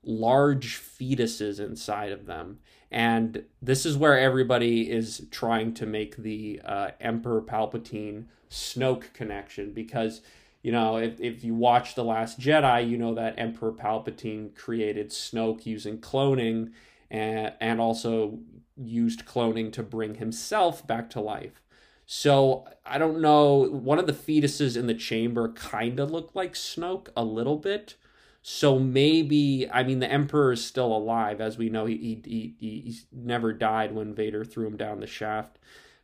large 0.03 0.79
fetuses 0.79 1.59
inside 1.59 2.12
of 2.12 2.25
them. 2.25 2.59
And 2.91 3.43
this 3.62 3.85
is 3.85 3.97
where 3.97 4.17
everybody 4.17 4.91
is 4.91 5.25
trying 5.31 5.73
to 5.75 5.85
make 5.85 6.17
the 6.17 6.62
uh, 6.63 6.91
Emperor 7.01 7.41
Palpatine 7.41 8.25
Snoke 8.51 9.12
connection 9.13 9.73
because, 9.73 10.21
you 10.62 10.71
know, 10.71 10.97
if, 10.97 11.19
if 11.19 11.43
you 11.43 11.55
watch 11.55 11.95
The 11.95 12.03
Last 12.03 12.39
Jedi, 12.39 12.88
you 12.88 12.97
know 12.97 13.15
that 13.15 13.39
Emperor 13.39 13.71
Palpatine 13.71 14.55
created 14.55 15.09
Snoke 15.09 15.65
using 15.65 15.97
cloning 15.97 16.71
and, 17.10 17.53
and 17.60 17.79
also 17.81 18.39
used 18.75 19.25
cloning 19.25 19.72
to 19.74 19.83
bring 19.83 20.15
himself 20.15 20.86
back 20.86 21.10
to 21.12 21.19
life. 21.19 21.62
So 22.05 22.67
I 22.86 22.98
don't 22.98 23.22
know. 23.22 23.69
One 23.69 24.00
of 24.00 24.07
the 24.07 24.13
fetuses 24.13 24.75
in 24.75 24.88
the 24.88 24.93
chamber 24.93 25.51
kind 25.53 26.00
of 26.00 26.12
looked 26.12 26.36
like 26.36 26.53
Snoke 26.53 27.07
a 27.15 27.24
little 27.24 27.57
bit. 27.57 27.95
So 28.41 28.77
maybe 28.77 29.69
I 29.72 29.83
mean 29.83 30.00
the 30.00 30.12
Emperor 30.12 30.51
is 30.51 30.63
still 30.63 30.93
alive, 30.93 31.39
as 31.39 31.57
we 31.57 31.69
know. 31.69 31.86
He 31.86 32.22
he 32.25 32.55
he, 32.60 32.81
he 32.81 33.00
never 33.12 33.53
died 33.53 33.93
when 33.93 34.13
Vader 34.13 34.43
threw 34.43 34.67
him 34.67 34.75
down 34.75 35.00
the 35.00 35.07
shaft. 35.07 35.60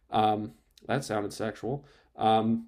Um, 0.10 0.54
that 0.88 1.04
sounded 1.04 1.34
sexual. 1.34 1.86
Um, 2.16 2.68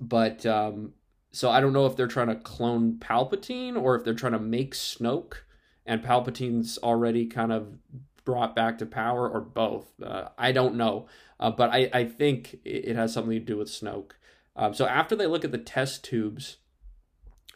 but 0.00 0.46
um, 0.46 0.92
so 1.32 1.50
I 1.50 1.60
don't 1.60 1.72
know 1.72 1.86
if 1.86 1.96
they're 1.96 2.06
trying 2.06 2.28
to 2.28 2.36
clone 2.36 2.94
Palpatine 2.94 3.80
or 3.80 3.96
if 3.96 4.04
they're 4.04 4.14
trying 4.14 4.32
to 4.32 4.38
make 4.38 4.74
Snoke 4.74 5.38
and 5.86 6.02
Palpatine's 6.02 6.78
already 6.78 7.26
kind 7.26 7.52
of 7.52 7.78
brought 8.24 8.54
back 8.54 8.78
to 8.78 8.86
power, 8.86 9.28
or 9.28 9.40
both. 9.40 9.92
Uh, 10.00 10.28
I 10.38 10.52
don't 10.52 10.76
know, 10.76 11.06
uh, 11.40 11.50
but 11.50 11.70
I, 11.70 11.90
I 11.92 12.04
think 12.04 12.58
it 12.64 12.94
has 12.94 13.12
something 13.12 13.32
to 13.32 13.40
do 13.40 13.56
with 13.56 13.68
Snoke. 13.68 14.12
Um, 14.54 14.74
so 14.74 14.86
after 14.86 15.16
they 15.16 15.26
look 15.26 15.44
at 15.44 15.52
the 15.52 15.58
test 15.58 16.04
tubes, 16.04 16.58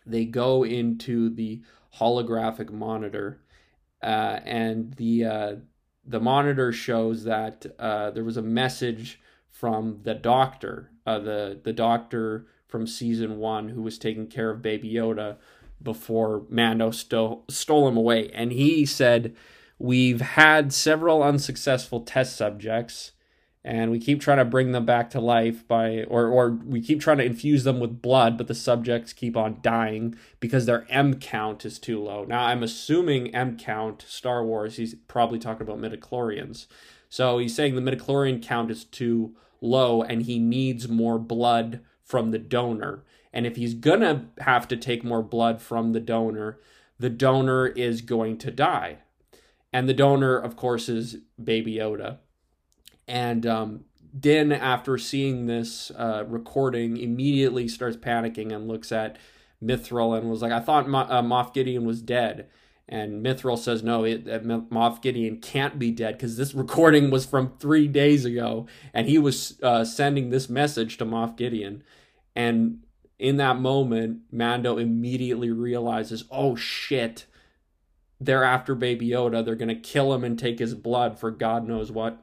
they 0.05 0.25
go 0.25 0.65
into 0.65 1.29
the 1.29 1.63
holographic 1.99 2.71
monitor, 2.71 3.43
uh, 4.03 4.41
and 4.45 4.95
the 4.95 5.25
uh, 5.25 5.55
the 6.05 6.21
monitor 6.21 6.73
shows 6.73 7.25
that 7.25 7.67
uh, 7.79 8.11
there 8.11 8.25
was 8.25 8.37
a 8.37 8.43
message 8.43 9.21
from 9.51 10.01
the 10.03 10.15
doctor, 10.15 10.91
uh, 11.07 11.19
the 11.19 11.61
the 11.63 11.73
doctor 11.73 12.47
from 12.67 12.87
season 12.87 13.39
one 13.39 13.69
who 13.69 13.83
was 13.83 13.99
taking 13.99 14.27
care 14.27 14.51
of 14.51 14.63
Baby 14.63 14.93
Yoda, 14.93 15.37
before 15.83 16.45
Mando 16.49 16.91
stole 16.91 17.45
stole 17.49 17.89
him 17.89 17.97
away. 17.97 18.31
And 18.33 18.53
he 18.53 18.87
said, 18.87 19.35
We've 19.79 20.21
had 20.21 20.73
several 20.73 21.23
unsuccessful 21.23 22.01
test 22.01 22.35
subjects, 22.35 23.13
and 23.63 23.91
we 23.91 23.99
keep 23.99 24.21
trying 24.21 24.39
to 24.39 24.45
bring 24.45 24.73
them 24.73 24.87
back 24.87 25.11
to 25.11 25.21
life 25.21 25.67
by 25.69 26.05
or 26.05 26.29
or 26.29 26.51
we 26.53 26.81
keep 26.81 27.01
trying 27.01 27.19
to 27.19 27.25
infuse 27.25 27.65
them 27.65 27.79
with 27.79 28.01
blood, 28.01 28.39
but 28.39 28.47
the 28.47 28.55
subjects 28.55 29.13
keep 29.13 29.37
on 29.37 29.59
dying 29.61 30.17
because 30.41 30.67
their 30.67 30.87
M 30.89 31.15
count 31.15 31.65
is 31.65 31.79
too 31.79 32.03
low. 32.03 32.25
Now 32.25 32.47
I'm 32.47 32.63
assuming 32.63 33.35
M 33.35 33.59
count, 33.59 34.05
Star 34.09 34.45
Wars, 34.45 34.77
he's 34.77 34.95
probably 34.95 35.39
talking 35.39 35.67
about 35.67 35.81
midichlorians. 35.81 36.67
So 37.09 37.39
he's 37.39 37.55
saying 37.55 37.75
the 37.75 37.81
midichlorian 37.83 38.43
count 38.43 38.71
is 38.71 38.85
too 38.85 39.37
low 39.61 40.03
and 40.03 40.23
he 40.23 40.39
needs 40.39 40.89
more 40.89 41.19
blood 41.19 41.81
from 42.03 42.31
the 42.31 42.39
donor. 42.39 43.05
And 43.37 43.47
if 43.47 43.57
he's 43.57 43.75
going 43.75 44.01
to 44.01 44.23
have 44.39 44.67
to 44.69 44.79
take 44.79 45.05
more 45.05 45.23
blood 45.23 45.61
from 45.61 45.93
the 45.93 46.01
donor, 46.01 46.59
the 46.99 47.11
donor 47.11 47.67
is 47.67 48.01
going 48.01 48.39
to 48.39 48.51
die. 48.51 49.01
And 49.75 49.87
the 49.87 49.93
donor, 49.93 50.39
of 50.39 50.57
course, 50.57 50.89
is 50.89 51.19
Baby 51.43 51.75
Yoda. 51.75 52.17
And 53.07 53.45
um, 53.45 53.85
Din, 54.19 54.53
after 54.53 54.97
seeing 54.97 55.45
this 55.45 55.91
uh, 55.91 56.25
recording, 56.27 56.97
immediately 56.97 57.69
starts 57.69 57.99
panicking 57.99 58.55
and 58.55 58.69
looks 58.69 58.91
at 58.91 59.19
Mythrol 59.63 60.17
and 60.17 60.31
was 60.31 60.41
like, 60.41 60.53
I 60.53 60.61
thought 60.61 60.89
Mo- 60.89 61.01
uh, 61.01 61.21
Moff 61.21 61.53
Gideon 61.53 61.85
was 61.85 62.01
dead. 62.01 62.49
And 62.89 63.23
Mythrol 63.23 63.59
says, 63.59 63.83
no, 63.83 64.05
it, 64.05 64.25
Moff 64.25 65.03
Gideon 65.03 65.43
can't 65.43 65.79
be 65.79 65.91
dead 65.91 66.17
because 66.17 66.39
this 66.39 66.55
recording 66.55 67.11
was 67.11 67.27
from 67.27 67.53
three 67.59 67.87
days 67.87 68.25
ago. 68.25 68.67
And 68.95 69.07
he 69.07 69.19
was 69.19 69.61
uh, 69.63 69.85
sending 69.85 70.31
this 70.31 70.49
message 70.49 70.97
to 70.97 71.05
Moff 71.05 71.37
Gideon. 71.37 71.83
And 72.35 72.79
in 73.19 73.37
that 73.39 73.59
moment, 73.59 74.21
Mando 74.31 74.79
immediately 74.79 75.51
realizes, 75.51 76.25
oh 76.31 76.55
shit, 76.55 77.27
they're 78.21 78.45
after 78.45 78.75
Baby 78.75 79.09
Yoda. 79.09 79.45
They're 79.45 79.55
going 79.55 79.69
to 79.69 79.75
kill 79.75 80.13
him 80.13 80.25
and 80.25 80.39
take 80.39 80.59
his 80.59 80.75
blood 80.75 81.19
for 81.19 81.31
God 81.31 81.67
knows 81.67 81.91
what. 81.91 82.23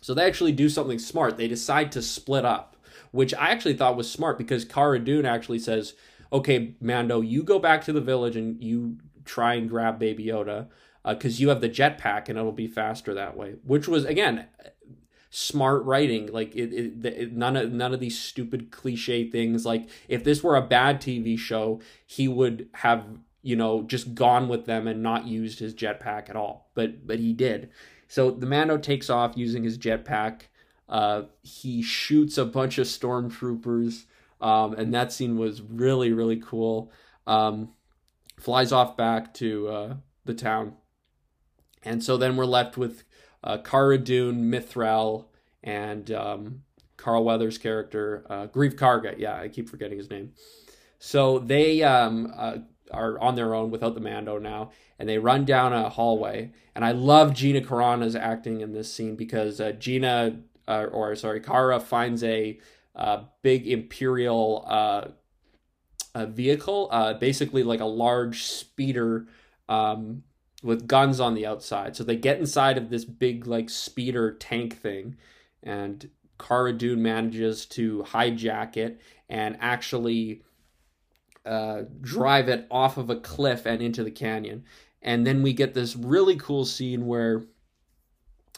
So 0.00 0.14
they 0.14 0.24
actually 0.24 0.52
do 0.52 0.68
something 0.68 0.98
smart. 0.98 1.36
They 1.36 1.48
decide 1.48 1.92
to 1.92 2.02
split 2.02 2.44
up, 2.44 2.76
which 3.10 3.34
I 3.34 3.50
actually 3.50 3.74
thought 3.74 3.96
was 3.96 4.10
smart 4.10 4.38
because 4.38 4.64
Cara 4.64 4.98
Dune 4.98 5.26
actually 5.26 5.58
says, 5.58 5.94
okay, 6.32 6.74
Mando, 6.80 7.20
you 7.20 7.42
go 7.42 7.58
back 7.58 7.84
to 7.84 7.92
the 7.92 8.00
village 8.00 8.36
and 8.36 8.62
you 8.62 8.98
try 9.24 9.54
and 9.54 9.68
grab 9.68 9.98
Baby 9.98 10.26
Yoda 10.26 10.68
because 11.06 11.38
uh, 11.38 11.40
you 11.40 11.48
have 11.48 11.60
the 11.60 11.68
jetpack 11.68 12.28
and 12.28 12.38
it'll 12.38 12.52
be 12.52 12.66
faster 12.66 13.14
that 13.14 13.36
way. 13.36 13.56
Which 13.64 13.88
was, 13.88 14.04
again, 14.04 14.46
smart 15.30 15.84
writing. 15.84 16.26
Like 16.32 16.54
it, 16.54 16.72
it, 16.72 17.06
it, 17.06 17.32
none 17.32 17.56
of 17.56 17.72
none 17.72 17.94
of 17.94 18.00
these 18.00 18.18
stupid 18.18 18.70
cliche 18.70 19.30
things. 19.30 19.64
Like 19.64 19.88
if 20.08 20.24
this 20.24 20.42
were 20.42 20.56
a 20.56 20.62
bad 20.62 21.00
tv 21.00 21.38
show 21.38 21.80
he 22.04 22.28
would 22.28 22.68
have 22.74 23.04
you 23.42 23.56
know 23.56 23.82
just 23.84 24.14
gone 24.14 24.48
with 24.48 24.66
them 24.66 24.86
and 24.86 25.02
not 25.02 25.26
used 25.26 25.60
his 25.60 25.74
jetpack 25.74 26.28
at 26.28 26.36
all. 26.36 26.70
But 26.74 27.06
but 27.06 27.20
he 27.20 27.32
did. 27.32 27.70
So 28.08 28.30
the 28.32 28.46
mando 28.46 28.76
takes 28.76 29.08
off 29.08 29.36
using 29.36 29.62
his 29.62 29.78
jetpack. 29.78 30.42
Uh 30.88 31.22
he 31.42 31.80
shoots 31.80 32.36
a 32.36 32.44
bunch 32.44 32.78
of 32.78 32.86
stormtroopers. 32.86 34.04
Um, 34.40 34.72
and 34.72 34.92
that 34.94 35.12
scene 35.12 35.38
was 35.38 35.62
really 35.62 36.12
really 36.12 36.40
cool. 36.44 36.90
Um, 37.26 37.70
flies 38.38 38.72
off 38.72 38.96
back 38.96 39.34
to 39.34 39.68
uh, 39.68 39.94
the 40.24 40.32
town, 40.34 40.76
and 41.84 42.02
so 42.02 42.16
then 42.16 42.36
we're 42.36 42.46
left 42.46 42.78
with 42.78 43.04
uh, 43.42 43.58
Cara 43.58 43.98
Dune, 43.98 44.50
Mythrol, 44.50 45.26
and 45.62 46.10
um, 46.10 46.62
Carl 46.96 47.24
Weathers' 47.24 47.58
character, 47.58 48.24
uh, 48.28 48.46
Greef 48.46 48.74
Karga. 48.74 49.18
Yeah, 49.18 49.36
I 49.36 49.48
keep 49.48 49.68
forgetting 49.68 49.98
his 49.98 50.10
name. 50.10 50.32
So 50.98 51.38
they 51.38 51.82
um, 51.82 52.32
uh, 52.36 52.58
are 52.92 53.18
on 53.20 53.34
their 53.34 53.54
own 53.54 53.70
without 53.70 53.94
the 53.94 54.00
Mando 54.00 54.38
now, 54.38 54.70
and 54.98 55.08
they 55.08 55.18
run 55.18 55.44
down 55.44 55.72
a 55.72 55.88
hallway. 55.88 56.52
And 56.74 56.84
I 56.84 56.92
love 56.92 57.34
Gina 57.34 57.60
Carano's 57.62 58.14
acting 58.14 58.60
in 58.60 58.72
this 58.72 58.92
scene 58.92 59.16
because 59.16 59.60
uh, 59.60 59.72
Gina, 59.72 60.40
uh, 60.68 60.86
or 60.92 61.14
sorry, 61.16 61.40
Cara 61.40 61.80
finds 61.80 62.22
a 62.22 62.58
uh, 62.94 63.24
big 63.42 63.66
Imperial 63.66 64.64
uh, 64.68 65.08
vehicle, 66.26 66.88
uh, 66.90 67.14
basically 67.14 67.62
like 67.62 67.80
a 67.80 67.86
large 67.86 68.42
speeder 68.42 69.26
um, 69.68 70.22
with 70.62 70.86
guns 70.86 71.20
on 71.20 71.34
the 71.34 71.46
outside. 71.46 71.96
So 71.96 72.04
they 72.04 72.16
get 72.16 72.38
inside 72.38 72.76
of 72.76 72.90
this 72.90 73.04
big 73.04 73.46
like 73.46 73.70
speeder 73.70 74.32
tank 74.32 74.78
thing, 74.78 75.16
and 75.62 76.10
Cara 76.38 76.72
Dune 76.72 77.02
manages 77.02 77.66
to 77.66 78.04
hijack 78.08 78.76
it 78.76 79.00
and 79.28 79.56
actually 79.60 80.42
uh, 81.46 81.82
drive 82.00 82.48
it 82.48 82.66
off 82.70 82.96
of 82.96 83.10
a 83.10 83.16
cliff 83.16 83.66
and 83.66 83.80
into 83.80 84.04
the 84.04 84.10
canyon. 84.10 84.64
And 85.02 85.26
then 85.26 85.42
we 85.42 85.52
get 85.52 85.74
this 85.74 85.96
really 85.96 86.36
cool 86.36 86.64
scene 86.64 87.06
where 87.06 87.42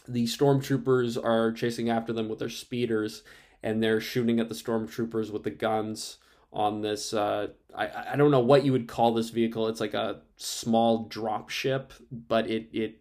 the 0.09 0.25
stormtroopers 0.25 1.23
are 1.23 1.52
chasing 1.52 1.88
after 1.88 2.12
them 2.12 2.28
with 2.28 2.40
their 2.40 2.49
speeders 2.49 3.23
and 3.62 3.80
they're 3.80 4.00
shooting 4.00 4.40
at 4.40 4.49
the 4.49 4.54
stormtroopers 4.54 5.30
with 5.30 5.44
the 5.44 5.50
guns 5.50 6.18
on 6.52 6.82
this 6.82 7.14
uh, 7.14 7.49
I, 7.75 8.12
I 8.12 8.16
don't 8.16 8.30
know 8.30 8.40
what 8.40 8.64
you 8.64 8.73
would 8.73 8.88
call 8.88 9.14
this 9.14 9.30
vehicle 9.30 9.68
it's 9.68 9.80
like 9.80 9.94
a 9.94 10.21
small 10.37 11.04
drop 11.04 11.50
ship 11.50 11.92
but 12.11 12.50
it 12.50 12.68
it 12.73 12.99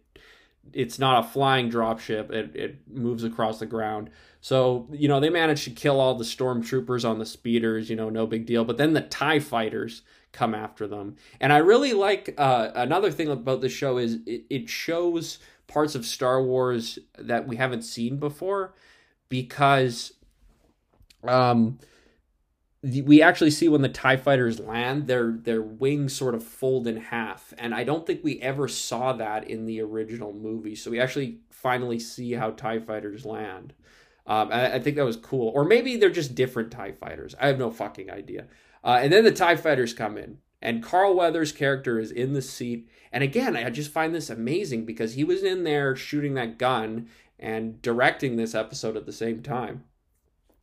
it's 0.72 0.98
not 0.98 1.24
a 1.24 1.28
flying 1.28 1.68
drop 1.68 2.00
ship 2.00 2.30
it, 2.30 2.54
it 2.56 2.88
moves 2.88 3.24
across 3.24 3.58
the 3.58 3.66
ground 3.66 4.10
so, 4.42 4.88
you 4.90 5.06
know, 5.06 5.20
they 5.20 5.30
managed 5.30 5.62
to 5.64 5.70
kill 5.70 6.00
all 6.00 6.16
the 6.16 6.24
stormtroopers 6.24 7.08
on 7.08 7.20
the 7.20 7.24
speeders, 7.24 7.88
you 7.88 7.94
know, 7.94 8.10
no 8.10 8.26
big 8.26 8.44
deal. 8.44 8.64
But 8.64 8.76
then 8.76 8.92
the 8.92 9.00
TIE 9.00 9.38
fighters 9.38 10.02
come 10.32 10.52
after 10.52 10.88
them. 10.88 11.14
And 11.40 11.52
I 11.52 11.58
really 11.58 11.92
like 11.92 12.34
uh, 12.36 12.70
another 12.74 13.12
thing 13.12 13.28
about 13.28 13.60
the 13.60 13.68
show 13.68 13.98
is 13.98 14.18
it, 14.26 14.44
it 14.50 14.68
shows 14.68 15.38
parts 15.68 15.94
of 15.94 16.04
Star 16.04 16.42
Wars 16.42 16.98
that 17.16 17.46
we 17.46 17.54
haven't 17.54 17.82
seen 17.82 18.16
before 18.16 18.74
because 19.28 20.12
um, 21.22 21.78
we 22.82 23.22
actually 23.22 23.52
see 23.52 23.68
when 23.68 23.82
the 23.82 23.88
TIE 23.88 24.16
fighters 24.16 24.58
land, 24.58 25.06
their 25.06 25.30
their 25.30 25.62
wings 25.62 26.14
sort 26.14 26.34
of 26.34 26.42
fold 26.42 26.86
in 26.86 26.96
half. 26.96 27.54
And 27.56 27.74
I 27.74 27.84
don't 27.84 28.06
think 28.06 28.24
we 28.24 28.40
ever 28.40 28.66
saw 28.66 29.12
that 29.12 29.48
in 29.48 29.66
the 29.66 29.80
original 29.80 30.32
movie. 30.32 30.74
So 30.74 30.90
we 30.90 31.00
actually 31.00 31.38
finally 31.50 32.00
see 32.00 32.32
how 32.32 32.50
TIE 32.50 32.80
fighters 32.80 33.24
land. 33.24 33.72
Um, 34.26 34.50
I, 34.52 34.74
I, 34.74 34.78
think 34.80 34.96
that 34.96 35.04
was 35.04 35.16
cool. 35.16 35.48
Or 35.48 35.64
maybe 35.64 35.96
they're 35.96 36.10
just 36.10 36.34
different 36.34 36.70
TIE 36.70 36.92
fighters. 36.92 37.34
I 37.40 37.48
have 37.48 37.58
no 37.58 37.70
fucking 37.70 38.10
idea. 38.10 38.46
Uh, 38.84 39.00
and 39.02 39.12
then 39.12 39.24
the 39.24 39.32
TIE 39.32 39.56
fighters 39.56 39.94
come 39.94 40.16
in, 40.16 40.38
and 40.60 40.82
Carl 40.82 41.14
Weathers' 41.14 41.52
character 41.52 41.98
is 41.98 42.12
in 42.12 42.32
the 42.32 42.42
seat. 42.42 42.88
And 43.12 43.24
again, 43.24 43.56
I 43.56 43.68
just 43.70 43.90
find 43.90 44.14
this 44.14 44.30
amazing 44.30 44.84
because 44.84 45.14
he 45.14 45.24
was 45.24 45.42
in 45.42 45.64
there 45.64 45.96
shooting 45.96 46.34
that 46.34 46.58
gun 46.58 47.08
and 47.38 47.82
directing 47.82 48.36
this 48.36 48.54
episode 48.54 48.96
at 48.96 49.06
the 49.06 49.12
same 49.12 49.42
time. 49.42 49.84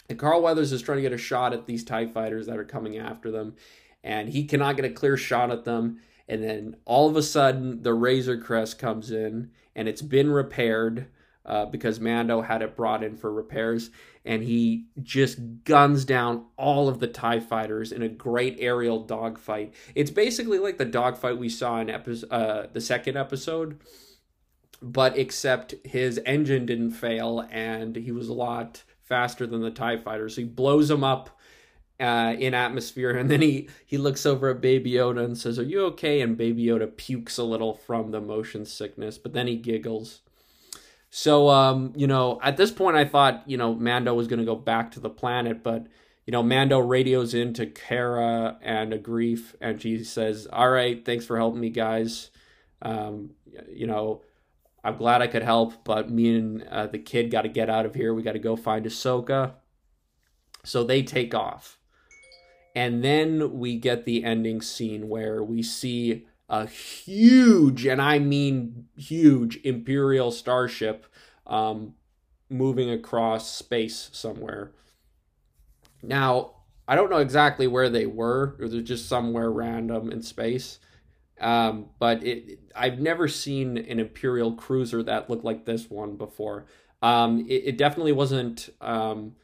And 0.09 0.17
Carl 0.17 0.41
Weathers 0.41 0.71
is 0.71 0.81
trying 0.81 0.97
to 0.97 1.03
get 1.03 1.13
a 1.13 1.17
shot 1.17 1.53
at 1.53 1.67
these 1.67 1.83
TIE 1.83 2.07
fighters 2.07 2.47
that 2.47 2.57
are 2.57 2.65
coming 2.65 2.97
after 2.97 3.29
them, 3.29 3.55
and 4.03 4.29
he 4.29 4.45
cannot 4.45 4.75
get 4.75 4.85
a 4.85 4.89
clear 4.89 5.15
shot 5.15 5.51
at 5.51 5.65
them. 5.65 5.99
And 6.27 6.43
then 6.43 6.75
all 6.85 7.07
of 7.09 7.15
a 7.15 7.23
sudden, 7.23 7.83
the 7.83 7.93
Razor 7.93 8.37
Crest 8.39 8.79
comes 8.79 9.11
in, 9.11 9.51
and 9.75 9.87
it's 9.87 10.01
been 10.01 10.31
repaired 10.31 11.07
uh, 11.45 11.65
because 11.65 11.99
Mando 11.99 12.41
had 12.41 12.61
it 12.61 12.75
brought 12.75 13.03
in 13.03 13.15
for 13.15 13.31
repairs, 13.31 13.89
and 14.25 14.43
he 14.43 14.85
just 15.01 15.39
guns 15.63 16.05
down 16.05 16.45
all 16.57 16.87
of 16.87 16.99
the 16.99 17.07
Tie 17.07 17.39
fighters 17.39 17.91
in 17.91 18.01
a 18.03 18.09
great 18.09 18.57
aerial 18.59 19.03
dogfight. 19.05 19.73
It's 19.95 20.11
basically 20.11 20.59
like 20.59 20.77
the 20.77 20.85
dogfight 20.85 21.37
we 21.37 21.49
saw 21.49 21.79
in 21.79 21.89
episode, 21.89 22.31
uh, 22.31 22.67
the 22.71 22.81
second 22.81 23.17
episode, 23.17 23.79
but 24.81 25.17
except 25.17 25.75
his 25.83 26.19
engine 26.25 26.65
didn't 26.65 26.91
fail, 26.91 27.47
and 27.49 27.95
he 27.95 28.11
was 28.11 28.29
a 28.29 28.33
lot 28.33 28.83
faster 29.09 29.45
than 29.45 29.61
the 29.61 29.71
Tie 29.71 29.97
fighters. 29.97 30.35
So 30.35 30.41
he 30.41 30.47
blows 30.47 30.87
them 30.87 31.03
up. 31.03 31.31
Uh, 32.01 32.33
in 32.39 32.53
atmosphere, 32.53 33.11
and 33.11 33.29
then 33.29 33.41
he 33.41 33.67
he 33.85 33.97
looks 33.97 34.25
over 34.25 34.51
at 34.51 34.61
Baby 34.61 34.91
Yoda 34.91 35.21
and 35.21 35.37
says, 35.37 35.59
"Are 35.59 35.63
you 35.63 35.81
okay?" 35.87 36.21
And 36.21 36.37
Baby 36.37 36.63
Yoda 36.63 36.95
pukes 36.95 37.37
a 37.37 37.43
little 37.43 37.73
from 37.73 38.11
the 38.11 38.21
motion 38.21 38.63
sickness, 38.63 39.17
but 39.17 39.33
then 39.33 39.47
he 39.47 39.57
giggles. 39.57 40.21
So, 41.09 41.49
um, 41.49 41.93
you 41.95 42.07
know, 42.07 42.39
at 42.43 42.57
this 42.57 42.71
point, 42.71 42.95
I 42.95 43.05
thought, 43.05 43.43
you 43.47 43.57
know, 43.57 43.73
Mando 43.73 44.13
was 44.13 44.27
going 44.27 44.39
to 44.39 44.45
go 44.45 44.55
back 44.55 44.91
to 44.91 44.99
the 44.99 45.09
planet, 45.09 45.63
but, 45.63 45.87
you 46.25 46.31
know, 46.31 46.43
Mando 46.43 46.79
radios 46.79 47.33
into 47.33 47.65
Cara 47.65 48.57
and 48.61 48.93
a 48.93 48.99
Greef, 48.99 49.55
and 49.59 49.81
she 49.81 50.03
says, 50.03 50.47
All 50.51 50.69
right, 50.69 51.03
thanks 51.03 51.25
for 51.25 51.37
helping 51.37 51.61
me, 51.61 51.69
guys. 51.69 52.29
Um, 52.81 53.31
you 53.71 53.87
know, 53.87 54.21
I'm 54.83 54.97
glad 54.97 55.21
I 55.21 55.27
could 55.27 55.43
help, 55.43 55.83
but 55.83 56.09
me 56.09 56.37
and 56.37 56.63
uh, 56.63 56.87
the 56.87 56.99
kid 56.99 57.31
got 57.31 57.41
to 57.41 57.49
get 57.49 57.69
out 57.69 57.85
of 57.85 57.95
here. 57.95 58.13
We 58.13 58.23
got 58.23 58.33
to 58.33 58.39
go 58.39 58.55
find 58.55 58.85
Ahsoka. 58.85 59.53
So 60.63 60.83
they 60.83 61.03
take 61.03 61.33
off. 61.33 61.77
And 62.75 63.03
then 63.03 63.59
we 63.59 63.77
get 63.77 64.05
the 64.05 64.23
ending 64.23 64.61
scene 64.61 65.09
where 65.09 65.43
we 65.43 65.63
see 65.63 66.27
a 66.47 66.65
huge, 66.65 67.85
and 67.85 68.01
I 68.01 68.19
mean 68.19 68.87
huge, 68.95 69.59
Imperial 69.63 70.31
starship 70.31 71.05
um, 71.45 71.95
moving 72.49 72.89
across 72.89 73.53
space 73.53 74.09
somewhere. 74.13 74.71
Now, 76.01 76.55
I 76.87 76.95
don't 76.95 77.09
know 77.09 77.17
exactly 77.17 77.67
where 77.67 77.89
they 77.89 78.05
were, 78.05 78.55
or 78.59 78.67
they're 78.67 78.81
just 78.81 79.07
somewhere 79.07 79.51
random 79.51 80.11
in 80.11 80.21
space. 80.21 80.79
Um, 81.39 81.87
but 81.99 82.23
it, 82.23 82.59
I've 82.75 82.99
never 82.99 83.27
seen 83.27 83.77
an 83.77 83.99
Imperial 83.99 84.53
cruiser 84.53 85.01
that 85.03 85.29
looked 85.29 85.45
like 85.45 85.65
this 85.65 85.89
one 85.89 86.15
before. 86.17 86.65
Um, 87.01 87.45
it, 87.47 87.63
it, 87.65 87.77
definitely 87.77 88.11
wasn't 88.11 88.69
um, 88.81 89.35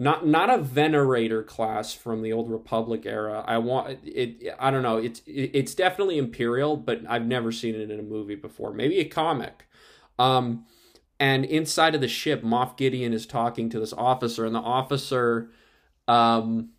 not 0.00 0.26
not 0.26 0.48
a 0.50 0.58
venerator 0.58 1.42
class 1.42 1.92
from 1.94 2.22
the 2.22 2.32
old 2.32 2.50
republic 2.50 3.04
era. 3.04 3.44
I 3.46 3.58
want 3.58 3.98
it 4.02 4.54
i 4.58 4.70
don't 4.70 4.82
know. 4.82 4.96
It's 4.96 5.20
it's 5.26 5.74
definitely 5.74 6.16
imperial 6.16 6.76
but 6.78 7.02
i've 7.08 7.26
never 7.26 7.52
seen 7.52 7.74
it 7.74 7.90
in 7.90 8.00
a 8.00 8.02
movie 8.02 8.34
before. 8.34 8.72
Maybe 8.72 8.98
a 8.98 9.04
comic. 9.04 9.68
Um 10.18 10.64
and 11.18 11.44
inside 11.44 11.94
of 11.94 12.00
the 12.00 12.08
ship 12.08 12.42
moff 12.42 12.78
gideon 12.78 13.12
is 13.12 13.26
talking 13.26 13.68
to 13.68 13.78
this 13.78 13.92
officer 13.92 14.46
and 14.46 14.54
the 14.54 14.60
officer 14.60 15.50
um 16.08 16.70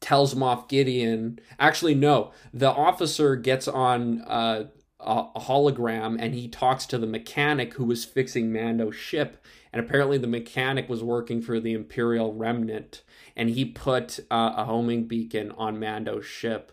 tells 0.00 0.34
moff 0.34 0.68
gideon 0.68 1.38
actually 1.58 1.94
no 1.94 2.32
the 2.52 2.70
officer 2.70 3.36
gets 3.36 3.66
on 3.68 4.20
uh 4.22 4.64
a 5.00 5.40
hologram 5.40 6.16
and 6.18 6.34
he 6.34 6.48
talks 6.48 6.84
to 6.84 6.98
the 6.98 7.06
mechanic 7.06 7.74
who 7.74 7.84
was 7.84 8.04
fixing 8.04 8.52
Mando's 8.52 8.96
ship 8.96 9.38
and 9.72 9.84
apparently 9.84 10.18
the 10.18 10.26
mechanic 10.26 10.88
was 10.88 11.02
working 11.02 11.42
for 11.42 11.60
the 11.60 11.72
Imperial 11.72 12.32
Remnant, 12.34 13.02
and 13.36 13.50
he 13.50 13.64
put 13.64 14.18
uh, 14.30 14.54
a 14.56 14.64
homing 14.64 15.06
beacon 15.06 15.52
on 15.52 15.78
Mando's 15.78 16.26
ship. 16.26 16.72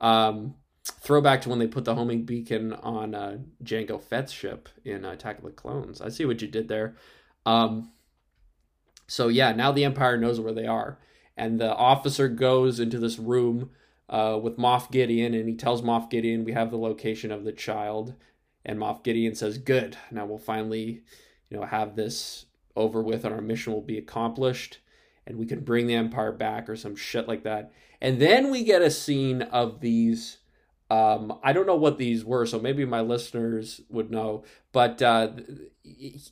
Um, 0.00 0.54
throwback 0.84 1.42
to 1.42 1.48
when 1.48 1.58
they 1.58 1.66
put 1.66 1.84
the 1.84 1.94
homing 1.94 2.24
beacon 2.24 2.72
on 2.72 3.14
uh, 3.14 3.38
Jango 3.62 4.00
Fett's 4.00 4.32
ship 4.32 4.68
in 4.84 5.04
Attack 5.04 5.38
of 5.38 5.44
the 5.44 5.50
Clones. 5.50 6.00
I 6.00 6.08
see 6.08 6.24
what 6.24 6.40
you 6.40 6.48
did 6.48 6.68
there. 6.68 6.96
Um, 7.44 7.90
so 9.06 9.28
yeah, 9.28 9.52
now 9.52 9.72
the 9.72 9.84
Empire 9.84 10.16
knows 10.16 10.40
where 10.40 10.52
they 10.52 10.66
are, 10.66 10.98
and 11.38 11.60
the 11.60 11.74
officer 11.74 12.28
goes 12.28 12.80
into 12.80 12.98
this 12.98 13.18
room 13.18 13.70
uh, 14.08 14.38
with 14.42 14.58
Moff 14.58 14.90
Gideon, 14.90 15.34
and 15.34 15.48
he 15.48 15.54
tells 15.54 15.82
Moff 15.82 16.10
Gideon, 16.10 16.44
"We 16.44 16.52
have 16.52 16.70
the 16.70 16.78
location 16.78 17.30
of 17.30 17.44
the 17.44 17.52
child." 17.52 18.14
And 18.64 18.78
Moff 18.78 19.02
Gideon 19.02 19.34
says, 19.34 19.58
"Good. 19.58 19.96
Now 20.10 20.26
we'll 20.26 20.38
finally." 20.38 21.02
you 21.50 21.56
know, 21.56 21.64
have 21.64 21.96
this 21.96 22.46
over 22.76 23.02
with 23.02 23.24
and 23.24 23.34
our 23.34 23.40
mission 23.40 23.72
will 23.72 23.82
be 23.82 23.98
accomplished 23.98 24.78
and 25.26 25.36
we 25.38 25.46
can 25.46 25.60
bring 25.60 25.86
the 25.86 25.94
empire 25.94 26.32
back 26.32 26.68
or 26.68 26.76
some 26.76 26.96
shit 26.96 27.28
like 27.28 27.42
that. 27.42 27.72
And 28.00 28.20
then 28.20 28.50
we 28.50 28.64
get 28.64 28.82
a 28.82 28.90
scene 28.90 29.42
of 29.42 29.80
these 29.80 30.38
um, 30.90 31.38
I 31.42 31.52
don't 31.52 31.66
know 31.66 31.76
what 31.76 31.98
these 31.98 32.24
were, 32.24 32.46
so 32.46 32.58
maybe 32.58 32.86
my 32.86 33.02
listeners 33.02 33.82
would 33.90 34.10
know. 34.10 34.42
But 34.72 35.02
uh, 35.02 35.32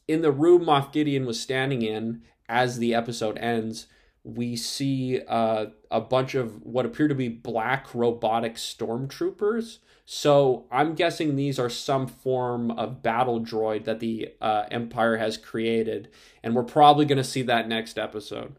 in 0.08 0.22
the 0.22 0.32
room 0.32 0.64
Moff 0.64 0.92
Gideon 0.92 1.26
was 1.26 1.38
standing 1.38 1.82
in 1.82 2.22
as 2.48 2.78
the 2.78 2.94
episode 2.94 3.36
ends, 3.36 3.86
we 4.26 4.56
see 4.56 5.20
uh, 5.28 5.66
a 5.90 6.00
bunch 6.00 6.34
of 6.34 6.62
what 6.64 6.84
appear 6.84 7.08
to 7.08 7.14
be 7.14 7.28
black 7.28 7.94
robotic 7.94 8.56
stormtroopers 8.56 9.78
so 10.08 10.66
I'm 10.70 10.94
guessing 10.94 11.34
these 11.34 11.58
are 11.58 11.68
some 11.68 12.06
form 12.06 12.70
of 12.70 13.02
battle 13.02 13.40
droid 13.40 13.84
that 13.84 13.98
the 13.98 14.34
uh, 14.40 14.66
Empire 14.70 15.16
has 15.16 15.36
created, 15.36 16.08
and 16.44 16.54
we're 16.54 16.62
probably 16.62 17.04
going 17.04 17.18
to 17.18 17.24
see 17.24 17.42
that 17.42 17.68
next 17.68 17.98
episode. 17.98 18.54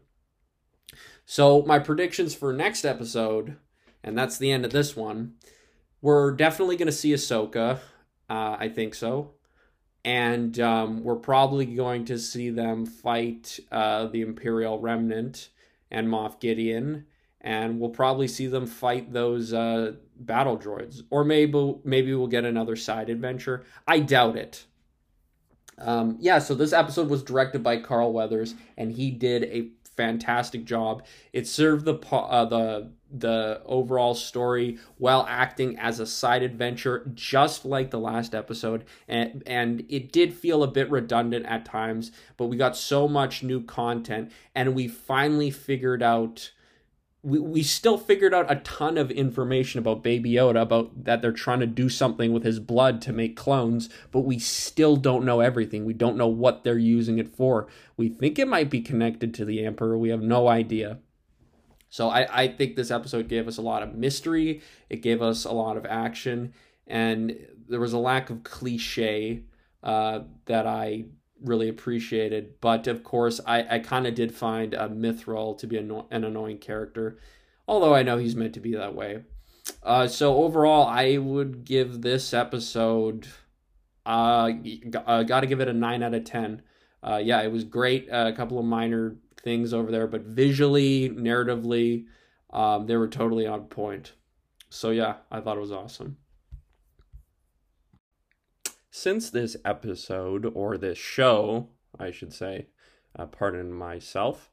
So 1.24 1.62
my 1.62 1.78
predictions 1.78 2.34
for 2.34 2.52
next 2.52 2.84
episode, 2.84 3.56
and 4.04 4.16
that's 4.16 4.36
the 4.36 4.52
end 4.52 4.66
of 4.66 4.72
this 4.72 4.94
one. 4.94 5.36
We're 6.02 6.32
definitely 6.32 6.76
going 6.76 6.86
to 6.86 6.92
see 6.92 7.14
Ahsoka. 7.14 7.78
Uh, 8.28 8.56
I 8.58 8.68
think 8.68 8.94
so. 8.94 9.30
And 10.04 10.60
um, 10.60 11.02
we're 11.02 11.16
probably 11.16 11.64
going 11.64 12.04
to 12.06 12.18
see 12.18 12.50
them 12.50 12.84
fight 12.84 13.58
uh, 13.72 14.06
the 14.06 14.20
Imperial 14.20 14.78
Remnant 14.78 15.48
and 15.90 16.08
Moff 16.08 16.40
Gideon. 16.40 17.06
And 17.40 17.78
we'll 17.78 17.90
probably 17.90 18.26
see 18.26 18.48
them 18.48 18.66
fight 18.66 19.12
those 19.12 19.52
uh, 19.52 19.92
battle 20.16 20.58
droids. 20.58 21.02
Or 21.10 21.24
maybe, 21.24 21.76
maybe 21.84 22.14
we'll 22.14 22.26
get 22.26 22.44
another 22.44 22.74
side 22.76 23.08
adventure. 23.08 23.64
I 23.86 24.00
doubt 24.00 24.36
it. 24.36 24.64
Um, 25.78 26.16
yeah, 26.18 26.40
so 26.40 26.54
this 26.54 26.72
episode 26.72 27.08
was 27.08 27.22
directed 27.22 27.62
by 27.62 27.78
Carl 27.78 28.12
Weathers, 28.12 28.54
and 28.76 28.90
he 28.90 29.12
did 29.12 29.44
a 29.44 29.70
fantastic 29.98 30.64
job. 30.64 31.04
It 31.32 31.46
served 31.46 31.84
the 31.84 31.94
uh, 32.12 32.44
the 32.44 32.92
the 33.10 33.60
overall 33.64 34.14
story 34.14 34.78
while 34.98 35.26
acting 35.28 35.76
as 35.78 35.98
a 35.98 36.06
side 36.06 36.42
adventure, 36.42 37.10
just 37.14 37.64
like 37.64 37.90
the 37.90 37.98
last 37.98 38.34
episode, 38.34 38.84
and 39.08 39.42
and 39.44 39.84
it 39.88 40.12
did 40.12 40.32
feel 40.32 40.62
a 40.62 40.68
bit 40.68 40.88
redundant 40.90 41.46
at 41.46 41.64
times, 41.64 42.12
but 42.36 42.46
we 42.46 42.56
got 42.56 42.76
so 42.76 43.08
much 43.08 43.42
new 43.42 43.60
content, 43.60 44.30
and 44.54 44.74
we 44.74 44.86
finally 44.86 45.50
figured 45.50 46.02
out 46.02 46.52
we, 47.28 47.38
we 47.38 47.62
still 47.62 47.98
figured 47.98 48.32
out 48.32 48.50
a 48.50 48.56
ton 48.56 48.96
of 48.96 49.10
information 49.10 49.78
about 49.78 50.02
Baby 50.02 50.32
Yoda, 50.32 50.62
about 50.62 51.04
that 51.04 51.20
they're 51.20 51.32
trying 51.32 51.60
to 51.60 51.66
do 51.66 51.88
something 51.88 52.32
with 52.32 52.42
his 52.42 52.58
blood 52.58 53.02
to 53.02 53.12
make 53.12 53.36
clones, 53.36 53.88
but 54.10 54.20
we 54.20 54.38
still 54.38 54.96
don't 54.96 55.24
know 55.24 55.40
everything. 55.40 55.84
We 55.84 55.94
don't 55.94 56.16
know 56.16 56.28
what 56.28 56.64
they're 56.64 56.78
using 56.78 57.18
it 57.18 57.28
for. 57.28 57.68
We 57.96 58.08
think 58.08 58.38
it 58.38 58.48
might 58.48 58.70
be 58.70 58.80
connected 58.80 59.34
to 59.34 59.44
the 59.44 59.64
Emperor. 59.64 59.98
We 59.98 60.08
have 60.08 60.22
no 60.22 60.48
idea. 60.48 60.98
So 61.90 62.08
I, 62.08 62.42
I 62.42 62.48
think 62.48 62.76
this 62.76 62.90
episode 62.90 63.28
gave 63.28 63.48
us 63.48 63.58
a 63.58 63.62
lot 63.62 63.82
of 63.82 63.94
mystery. 63.94 64.62
It 64.88 65.02
gave 65.02 65.22
us 65.22 65.44
a 65.44 65.52
lot 65.52 65.76
of 65.76 65.86
action, 65.86 66.54
and 66.86 67.36
there 67.68 67.80
was 67.80 67.92
a 67.92 67.98
lack 67.98 68.30
of 68.30 68.42
cliche 68.42 69.42
uh, 69.82 70.20
that 70.46 70.66
I 70.66 71.06
really 71.42 71.68
appreciated. 71.68 72.60
But 72.60 72.86
of 72.86 73.04
course, 73.04 73.40
I, 73.46 73.76
I 73.76 73.78
kind 73.78 74.06
of 74.06 74.14
did 74.14 74.34
find 74.34 74.74
uh, 74.74 74.88
Mythrol 74.88 75.56
to 75.58 75.66
be 75.66 75.78
anno- 75.78 76.06
an 76.10 76.24
annoying 76.24 76.58
character, 76.58 77.18
although 77.66 77.94
I 77.94 78.02
know 78.02 78.18
he's 78.18 78.36
meant 78.36 78.54
to 78.54 78.60
be 78.60 78.74
that 78.74 78.94
way. 78.94 79.24
Uh, 79.82 80.08
so 80.08 80.36
overall, 80.36 80.86
I 80.86 81.18
would 81.18 81.64
give 81.64 82.02
this 82.02 82.32
episode. 82.32 83.28
Uh, 84.04 84.52
uh 85.06 85.22
got 85.22 85.40
to 85.40 85.46
give 85.46 85.60
it 85.60 85.68
a 85.68 85.72
nine 85.72 86.02
out 86.02 86.14
of 86.14 86.24
ten. 86.24 86.62
Uh, 87.02 87.20
yeah, 87.22 87.42
it 87.42 87.52
was 87.52 87.64
great. 87.64 88.08
Uh, 88.10 88.30
a 88.32 88.36
couple 88.36 88.58
of 88.58 88.64
minor 88.64 89.16
things 89.42 89.72
over 89.72 89.90
there, 89.90 90.06
but 90.06 90.22
visually, 90.22 91.10
narratively, 91.10 92.06
um, 92.50 92.86
they 92.86 92.96
were 92.96 93.08
totally 93.08 93.46
on 93.46 93.64
point. 93.64 94.12
So 94.70 94.90
yeah, 94.90 95.16
I 95.30 95.40
thought 95.40 95.56
it 95.56 95.60
was 95.60 95.72
awesome. 95.72 96.16
Since 98.90 99.30
this 99.30 99.56
episode, 99.64 100.50
or 100.54 100.78
this 100.78 100.98
show, 100.98 101.68
I 101.98 102.10
should 102.10 102.32
say, 102.32 102.68
uh, 103.16 103.26
pardon 103.26 103.72
myself, 103.72 104.50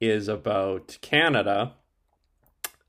is 0.00 0.28
about 0.28 0.98
Canada 1.02 1.74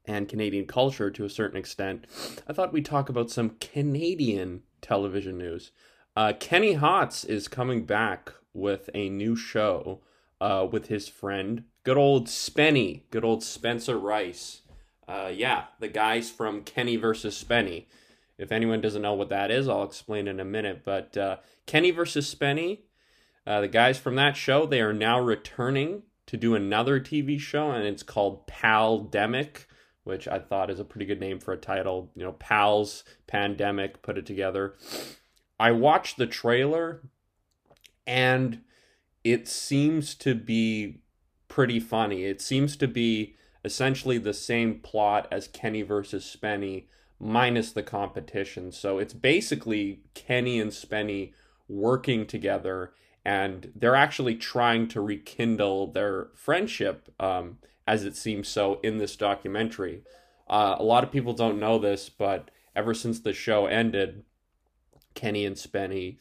and 0.06 0.30
Canadian 0.30 0.66
culture 0.66 1.12
to 1.12 1.26
a 1.26 1.30
certain 1.30 1.58
extent, 1.58 2.06
I 2.48 2.54
thought 2.54 2.72
we'd 2.72 2.86
talk 2.86 3.10
about 3.10 3.30
some 3.30 3.58
Canadian 3.60 4.64
television 4.82 5.38
news. 5.38 5.72
Uh, 6.16 6.34
Kenny 6.40 6.76
Hotz 6.76 7.28
is 7.28 7.48
coming 7.48 7.86
back 7.86 8.32
with 8.54 8.90
a 8.96 9.10
new 9.10 9.36
show 9.36 10.02
uh, 10.40 10.66
with 10.72 10.88
his 10.88 11.08
friend, 11.08 11.66
good 11.84 11.98
old 11.98 12.28
Spenny, 12.28 13.04
good 13.12 13.26
old 13.26 13.44
Spencer 13.44 13.98
Rice. 13.98 14.62
Uh, 15.08 15.32
yeah, 15.34 15.66
the 15.80 15.88
guys 15.88 16.32
from 16.32 16.64
Kenny 16.64 16.96
versus 16.96 17.42
Spenny. 17.42 17.86
If 18.38 18.52
anyone 18.52 18.82
doesn't 18.82 19.02
know 19.02 19.14
what 19.14 19.30
that 19.30 19.50
is, 19.50 19.68
I'll 19.68 19.84
explain 19.84 20.28
in 20.28 20.40
a 20.40 20.46
minute. 20.46 20.84
But 20.86 21.18
uh, 21.18 21.38
Kenny 21.66 21.92
versus 21.92 22.34
Spenny, 22.34 22.82
uh, 23.46 23.62
the 23.62 23.68
guys 23.68 23.98
from 23.98 24.16
that 24.16 24.38
show, 24.38 24.66
they 24.66 24.82
are 24.82 24.94
now 24.94 25.20
returning 25.20 26.04
to 26.28 26.38
do 26.38 26.54
another 26.54 27.00
TV 27.00 27.40
show, 27.40 27.72
and 27.72 27.86
it's 27.86 28.04
called 28.04 28.48
Paldemic, 28.48 29.66
which 30.04 30.28
I 30.28 30.40
thought 30.40 30.70
is 30.70 30.80
a 30.80 30.86
pretty 30.86 31.06
good 31.06 31.20
name 31.20 31.40
for 31.40 31.54
a 31.54 31.58
title. 31.58 32.12
You 32.16 32.26
know, 32.26 32.34
Pals, 32.34 33.04
Pandemic, 33.26 34.02
put 34.02 34.18
it 34.18 34.26
together. 34.26 34.76
I 35.60 35.72
watched 35.72 36.18
the 36.18 36.28
trailer, 36.28 37.02
and 38.06 38.62
it 39.24 39.48
seems 39.48 40.14
to 40.16 40.36
be 40.36 41.02
pretty 41.48 41.80
funny. 41.80 42.26
It 42.26 42.42
seems 42.42 42.76
to 42.78 42.88
be 42.88 43.36
essentially 43.66 44.18
the 44.18 44.34
same 44.34 44.80
plot 44.80 45.28
as 45.32 45.48
Kenny 45.48 45.82
versus 45.82 46.24
Spenny 46.24 46.86
minus 47.20 47.72
the 47.72 47.84
competition. 47.84 48.72
So 48.72 49.00
it's 49.00 49.14
basically 49.14 50.02
Kenny 50.14 50.60
and 50.60 50.72
Spenny 50.72 51.34
working 51.68 52.26
together 52.26 52.94
and 53.28 53.74
they're 53.76 53.94
actually 53.94 54.36
trying 54.36 54.88
to 54.88 55.02
rekindle 55.02 55.92
their 55.92 56.30
friendship 56.34 57.14
um, 57.20 57.58
as 57.86 58.06
it 58.06 58.16
seems 58.16 58.48
so 58.48 58.80
in 58.84 59.00
this 59.00 59.18
documentary. 59.18 60.02
Uh, 60.50 60.78
a 60.80 60.84
lot 60.84 61.04
of 61.04 61.12
people 61.12 61.34
don't 61.34 61.60
know 61.60 61.78
this, 61.78 62.08
but 62.08 62.50
ever 62.74 62.94
since 62.94 63.20
the 63.20 63.34
show 63.34 63.66
ended, 63.66 64.24
Kenny 65.14 65.46
and 65.46 65.58
Spenny, 65.58 66.20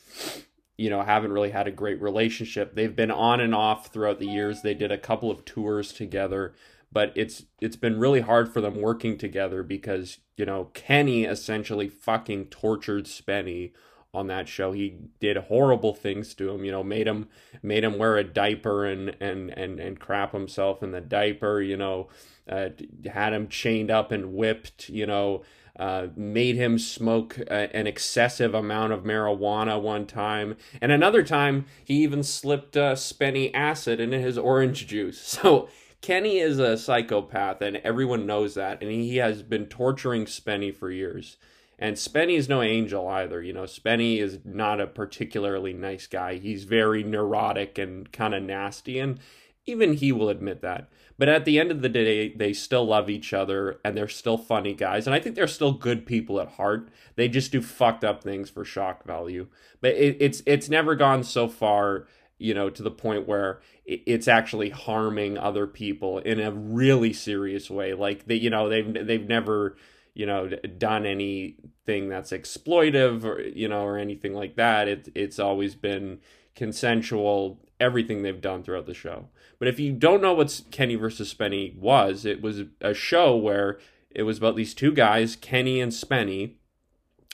you 0.77 0.91
know, 0.91 1.01
haven't 1.01 1.31
really 1.31 1.51
had 1.51 1.69
a 1.69 1.71
great 1.71 2.03
relationship. 2.03 2.75
They've 2.75 2.97
been 2.97 3.13
on 3.13 3.39
and 3.39 3.55
off 3.55 3.93
throughout 3.93 4.19
the 4.19 4.27
years. 4.27 4.63
They 4.63 4.75
did 4.75 4.91
a 4.91 4.99
couple 4.99 5.31
of 5.31 5.45
tours 5.45 5.93
together, 5.93 6.57
but 6.93 7.13
it's 7.15 7.45
it's 7.61 7.77
been 7.77 7.99
really 7.99 8.21
hard 8.21 8.53
for 8.53 8.61
them 8.61 8.81
working 8.81 9.19
together 9.19 9.63
because 9.63 10.19
you 10.37 10.45
know 10.45 10.71
Kenny 10.75 11.25
essentially 11.25 11.89
fucking 11.89 12.47
tortured 12.47 13.05
Spenny 13.07 13.73
on 14.17 14.27
that 14.29 14.49
show. 14.49 14.73
He 14.73 14.97
did 15.21 15.37
horrible 15.37 15.93
things 15.95 16.35
to 16.35 16.51
him, 16.51 16.65
you 16.65 16.73
know, 16.73 16.83
made 16.83 17.07
him 17.07 17.29
made 17.63 17.85
him 17.85 17.99
wear 17.99 18.17
a 18.17 18.25
diaper 18.25 18.87
and 18.87 19.15
and 19.21 19.51
and 19.51 19.79
and 19.79 20.01
crap 20.01 20.33
himself 20.33 20.83
in 20.83 20.93
the 20.93 21.01
diaper, 21.03 21.61
you 21.61 21.77
know, 21.77 22.09
uh, 22.49 22.71
had 23.13 23.35
him 23.35 23.49
chained 23.49 23.91
up 23.91 24.11
and 24.11 24.33
whipped, 24.33 24.89
you 24.89 25.07
know, 25.07 25.43
uh, 25.79 26.07
made 26.17 26.57
him 26.57 26.79
smoke 26.79 27.37
a, 27.39 27.77
an 27.77 27.87
excessive 27.87 28.55
amount 28.55 28.95
of 28.95 29.05
marijuana 29.05 29.81
one 29.81 30.07
time, 30.07 30.57
and 30.81 30.91
another 30.91 31.23
time 31.23 31.67
he 31.85 32.03
even 32.03 32.23
slipped 32.23 32.77
uh, 32.77 32.95
Spenny 32.95 33.51
acid 33.53 34.01
into 34.01 34.19
his 34.19 34.39
orange 34.39 34.87
juice. 34.87 35.39
So 35.47 35.69
Kenny 36.01 36.39
is 36.39 36.59
a 36.59 36.77
psychopath, 36.77 37.61
and 37.63 37.77
everyone 37.79 38.27
knows 38.27 38.55
that, 38.55 38.83
and 38.83 38.91
he 38.91 39.17
has 39.17 39.43
been 39.43 39.67
torturing 39.67 40.27
Spenny 40.27 40.75
for 40.75 40.91
years. 40.91 41.37
And 41.79 41.97
Spenny 41.97 42.37
is 42.37 42.49
no 42.49 42.63
angel 42.63 43.07
either. 43.09 43.43
You 43.43 43.53
know, 43.53 43.65
Spenny 43.65 44.19
is 44.19 44.39
not 44.45 44.81
a 44.81 44.87
particularly 44.87 45.73
nice 45.73 46.07
guy. 46.07 46.37
He's 46.37 46.65
very 46.65 47.03
neurotic 47.03 47.77
and 47.77 48.11
kind 48.13 48.35
of 48.35 48.43
nasty, 48.43 48.99
and 48.99 49.19
even 49.67 49.95
he 49.95 50.13
will 50.13 50.29
admit 50.29 50.63
that. 50.63 50.89
But 51.19 51.29
at 51.29 51.45
the 51.45 51.59
end 51.59 51.71
of 51.71 51.83
the 51.83 51.89
day, 51.89 52.33
they 52.33 52.53
still 52.53 52.87
love 52.87 53.09
each 53.09 53.33
other 53.33 53.81
and 53.85 53.97
they're 53.97 54.09
still 54.09 54.37
funny 54.37 54.75
guys. 54.75 55.07
And 55.07 55.15
I 55.15 55.21
think 55.21 55.35
they're 55.35 55.47
still 55.49 55.73
good 55.73 56.07
people 56.07 56.41
at 56.41 56.51
heart. 56.51 56.89
They 57.17 57.29
just 57.29 57.53
do 57.53 57.63
fucked 57.63 58.05
up 58.05 58.23
things 58.23 58.51
for 58.51 58.65
shock 58.65 59.05
value. 59.05 59.49
But 59.81 59.95
it, 59.95 60.19
it's 60.21 60.43
it's 60.47 60.69
never 60.69 60.95
gone 60.95 61.25
so 61.25 61.49
far 61.49 62.07
you 62.39 62.55
know, 62.55 62.69
to 62.69 62.83
the 62.83 62.91
point 62.91 63.27
where 63.27 63.61
it's 63.87 64.29
actually 64.29 64.71
harming 64.71 65.39
other 65.39 65.67
people 65.67 66.19
in 66.19 66.41
a 66.41 66.51
really 66.51 67.13
serious 67.13 67.71
way. 67.71 67.95
Like 67.95 68.27
they, 68.27 68.35
you 68.35 68.51
know, 68.51 68.69
they've 68.69 69.07
they've 69.07 69.27
never, 69.27 69.77
you 70.15 70.27
know, 70.27 70.49
done 70.79 71.07
anything 71.07 72.09
that's 72.09 72.33
exploitive 72.33 73.25
or 73.25 73.41
you 73.41 73.69
know 73.69 73.83
or 73.83 73.97
anything 73.97 74.35
like 74.35 74.57
that. 74.57 74.89
It 74.89 75.09
it's 75.15 75.39
always 75.39 75.75
been 75.75 76.21
consensual. 76.55 77.61
Everything 77.79 78.23
they've 78.23 78.41
done 78.41 78.63
throughout 78.63 78.87
the 78.87 78.95
show. 78.95 79.29
But 79.59 79.69
if 79.69 79.79
you 79.79 79.93
don't 79.93 80.23
know 80.23 80.33
what 80.35 80.63
Kenny 80.71 80.95
versus 80.95 81.33
Spenny 81.33 81.77
was, 81.77 82.25
it 82.25 82.41
was 82.41 82.63
a 82.81 82.95
show 82.95 83.37
where 83.37 83.79
it 84.11 84.23
was 84.23 84.39
about 84.39 84.57
these 84.57 84.75
two 84.75 84.93
guys, 84.93 85.37
Kenny 85.37 85.79
and 85.81 85.93
Spenny, 85.93 86.55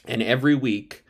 and 0.04 0.20
every 0.20 0.56
week 0.56 1.01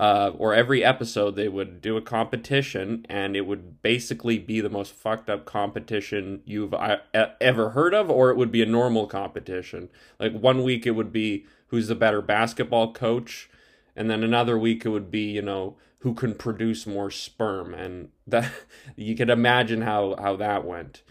uh, 0.00 0.32
or 0.38 0.54
every 0.54 0.82
episode 0.82 1.36
they 1.36 1.46
would 1.46 1.82
do 1.82 1.94
a 1.98 2.00
competition 2.00 3.04
and 3.10 3.36
it 3.36 3.42
would 3.42 3.82
basically 3.82 4.38
be 4.38 4.58
the 4.58 4.70
most 4.70 4.94
fucked 4.94 5.28
up 5.28 5.44
competition 5.44 6.40
you've 6.46 6.72
ever 7.12 7.70
heard 7.70 7.92
of 7.92 8.10
or 8.10 8.30
it 8.30 8.36
would 8.38 8.50
be 8.50 8.62
a 8.62 8.66
normal 8.66 9.06
competition. 9.06 9.90
Like 10.18 10.32
one 10.32 10.62
week 10.62 10.86
it 10.86 10.92
would 10.92 11.12
be 11.12 11.44
who's 11.66 11.88
the 11.88 11.94
better 11.94 12.22
basketball 12.22 12.94
coach 12.94 13.50
and 13.94 14.08
then 14.08 14.24
another 14.24 14.58
week 14.58 14.86
it 14.86 14.88
would 14.88 15.10
be 15.10 15.32
you 15.32 15.42
know 15.42 15.76
who 15.98 16.14
can 16.14 16.32
produce 16.32 16.86
more 16.86 17.10
sperm 17.10 17.74
and 17.74 18.08
that 18.26 18.50
you 18.96 19.14
could 19.14 19.28
imagine 19.28 19.82
how 19.82 20.16
how 20.18 20.34
that 20.36 20.64
went. 20.64 21.02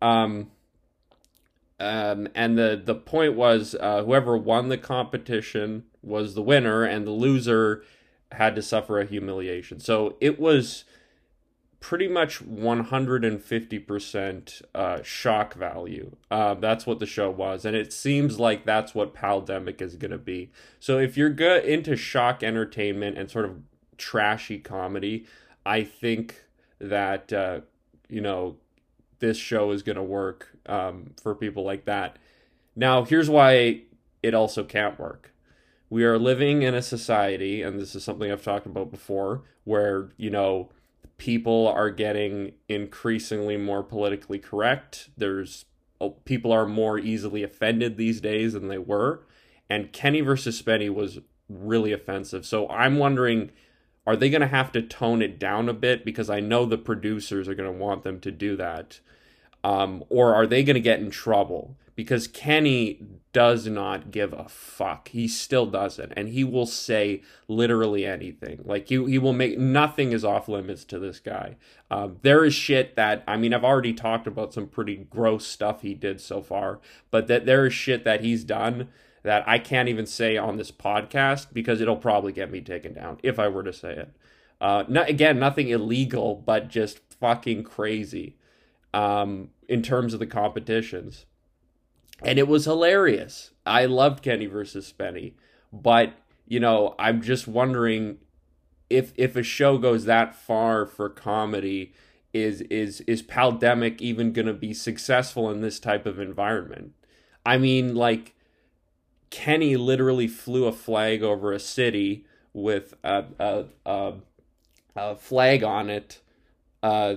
Um 0.00 0.52
um, 1.78 2.28
and 2.34 2.56
the 2.56 2.80
the 2.82 2.94
point 2.94 3.34
was 3.34 3.74
uh, 3.78 4.02
whoever 4.04 4.34
won 4.38 4.68
the 4.68 4.78
competition 4.78 5.84
was 6.00 6.34
the 6.34 6.40
winner, 6.40 6.84
and 6.84 7.06
the 7.06 7.10
loser 7.10 7.82
had 8.36 8.54
to 8.54 8.62
suffer 8.62 9.00
a 9.00 9.06
humiliation. 9.06 9.80
So 9.80 10.16
it 10.20 10.38
was 10.38 10.84
pretty 11.80 12.08
much 12.08 12.44
150% 12.44 14.62
uh, 14.74 15.02
shock 15.02 15.54
value. 15.54 16.16
Uh, 16.30 16.54
that's 16.54 16.86
what 16.86 16.98
the 16.98 17.06
show 17.06 17.30
was. 17.30 17.64
And 17.64 17.76
it 17.76 17.92
seems 17.92 18.40
like 18.40 18.64
that's 18.64 18.94
what 18.94 19.14
Paldemic 19.14 19.80
is 19.80 19.96
going 19.96 20.10
to 20.10 20.18
be. 20.18 20.50
So 20.80 20.98
if 20.98 21.16
you're 21.16 21.30
good 21.30 21.64
into 21.64 21.96
shock 21.96 22.42
entertainment 22.42 23.16
and 23.18 23.30
sort 23.30 23.44
of 23.44 23.60
trashy 23.98 24.58
comedy, 24.58 25.26
I 25.64 25.84
think 25.84 26.42
that, 26.80 27.32
uh, 27.32 27.60
you 28.08 28.20
know, 28.20 28.56
this 29.18 29.36
show 29.36 29.70
is 29.70 29.82
going 29.82 29.96
to 29.96 30.02
work 30.02 30.56
um, 30.66 31.12
for 31.22 31.34
people 31.34 31.64
like 31.64 31.84
that. 31.86 32.18
Now, 32.74 33.04
here's 33.04 33.30
why 33.30 33.82
it 34.22 34.34
also 34.34 34.64
can't 34.64 34.98
work. 34.98 35.32
We 35.88 36.04
are 36.04 36.18
living 36.18 36.62
in 36.62 36.74
a 36.74 36.82
society, 36.82 37.62
and 37.62 37.78
this 37.78 37.94
is 37.94 38.04
something 38.04 38.30
I've 38.30 38.42
talked 38.42 38.66
about 38.66 38.90
before, 38.90 39.42
where, 39.64 40.10
you 40.16 40.30
know, 40.30 40.70
people 41.18 41.68
are 41.68 41.90
getting 41.90 42.52
increasingly 42.68 43.56
more 43.56 43.82
politically 43.82 44.38
correct. 44.38 45.10
There's 45.16 45.64
oh, 46.00 46.10
people 46.24 46.52
are 46.52 46.66
more 46.66 46.98
easily 46.98 47.42
offended 47.42 47.96
these 47.96 48.20
days 48.20 48.52
than 48.52 48.68
they 48.68 48.78
were, 48.78 49.22
and 49.70 49.92
Kenny 49.92 50.20
versus 50.20 50.60
Spenny 50.60 50.92
was 50.92 51.20
really 51.48 51.92
offensive. 51.92 52.44
So 52.44 52.68
I'm 52.68 52.98
wondering 52.98 53.50
are 54.06 54.16
they 54.16 54.30
going 54.30 54.40
to 54.40 54.46
have 54.46 54.70
to 54.72 54.82
tone 54.82 55.20
it 55.20 55.38
down 55.38 55.68
a 55.68 55.74
bit 55.74 56.04
because 56.04 56.30
I 56.30 56.38
know 56.38 56.64
the 56.64 56.78
producers 56.78 57.48
are 57.48 57.54
going 57.54 57.72
to 57.72 57.84
want 57.84 58.04
them 58.04 58.20
to 58.20 58.30
do 58.30 58.56
that. 58.56 59.00
Um, 59.66 60.04
or 60.10 60.32
are 60.32 60.46
they 60.46 60.62
going 60.62 60.74
to 60.74 60.80
get 60.80 61.00
in 61.00 61.10
trouble? 61.10 61.76
Because 61.96 62.28
Kenny 62.28 63.00
does 63.32 63.66
not 63.66 64.12
give 64.12 64.32
a 64.32 64.48
fuck. 64.48 65.08
He 65.08 65.26
still 65.26 65.66
doesn't. 65.66 66.12
And 66.16 66.28
he 66.28 66.44
will 66.44 66.66
say 66.66 67.22
literally 67.48 68.06
anything. 68.06 68.60
Like, 68.64 68.88
he, 68.88 69.04
he 69.06 69.18
will 69.18 69.32
make 69.32 69.58
nothing 69.58 70.12
is 70.12 70.24
off 70.24 70.46
limits 70.46 70.84
to 70.84 71.00
this 71.00 71.18
guy. 71.18 71.56
Um, 71.90 72.18
there 72.22 72.44
is 72.44 72.54
shit 72.54 72.94
that, 72.94 73.24
I 73.26 73.36
mean, 73.36 73.52
I've 73.52 73.64
already 73.64 73.92
talked 73.92 74.28
about 74.28 74.54
some 74.54 74.68
pretty 74.68 75.08
gross 75.10 75.44
stuff 75.44 75.82
he 75.82 75.94
did 75.94 76.20
so 76.20 76.42
far, 76.42 76.78
but 77.10 77.26
that 77.26 77.44
there 77.44 77.66
is 77.66 77.74
shit 77.74 78.04
that 78.04 78.20
he's 78.20 78.44
done 78.44 78.86
that 79.24 79.42
I 79.48 79.58
can't 79.58 79.88
even 79.88 80.06
say 80.06 80.36
on 80.36 80.58
this 80.58 80.70
podcast 80.70 81.48
because 81.52 81.80
it'll 81.80 81.96
probably 81.96 82.32
get 82.32 82.52
me 82.52 82.60
taken 82.60 82.94
down 82.94 83.18
if 83.24 83.40
I 83.40 83.48
were 83.48 83.64
to 83.64 83.72
say 83.72 83.94
it. 83.94 84.16
Uh, 84.60 84.84
not, 84.86 85.08
again, 85.08 85.40
nothing 85.40 85.70
illegal, 85.70 86.36
but 86.36 86.68
just 86.68 87.00
fucking 87.18 87.64
crazy 87.64 88.36
um, 88.96 89.50
in 89.68 89.82
terms 89.82 90.14
of 90.14 90.20
the 90.20 90.26
competitions. 90.26 91.26
And 92.24 92.38
it 92.38 92.48
was 92.48 92.64
hilarious. 92.64 93.50
I 93.66 93.84
loved 93.84 94.22
Kenny 94.22 94.46
versus 94.46 94.90
Spenny, 94.90 95.34
but 95.70 96.14
you 96.46 96.58
know, 96.58 96.94
I'm 96.98 97.20
just 97.20 97.46
wondering 97.46 98.18
if 98.88 99.12
if 99.16 99.36
a 99.36 99.42
show 99.42 99.76
goes 99.76 100.06
that 100.06 100.34
far 100.34 100.86
for 100.86 101.10
comedy, 101.10 101.92
is 102.32 102.62
is 102.62 103.02
is 103.02 103.22
Paldemic 103.22 104.00
even 104.00 104.32
going 104.32 104.46
to 104.46 104.54
be 104.54 104.72
successful 104.72 105.50
in 105.50 105.60
this 105.60 105.78
type 105.78 106.06
of 106.06 106.18
environment? 106.18 106.92
I 107.44 107.58
mean, 107.58 107.94
like 107.94 108.34
Kenny 109.28 109.76
literally 109.76 110.28
flew 110.28 110.64
a 110.64 110.72
flag 110.72 111.22
over 111.22 111.52
a 111.52 111.60
city 111.60 112.24
with 112.54 112.94
a 113.04 113.24
a, 113.38 113.64
a, 113.84 114.12
a 114.96 115.16
flag 115.16 115.62
on 115.62 115.90
it. 115.90 116.22
Uh, 116.82 117.16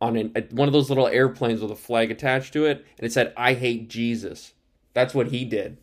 on 0.00 0.16
an, 0.16 0.32
a, 0.36 0.42
one 0.54 0.68
of 0.68 0.72
those 0.72 0.88
little 0.88 1.06
airplanes 1.06 1.60
with 1.60 1.70
a 1.70 1.76
flag 1.76 2.10
attached 2.10 2.52
to 2.52 2.64
it, 2.64 2.84
and 2.98 3.06
it 3.06 3.12
said, 3.12 3.32
I 3.36 3.54
hate 3.54 3.88
Jesus. 3.88 4.52
That's 4.92 5.14
what 5.14 5.28
he 5.28 5.44
did. 5.44 5.78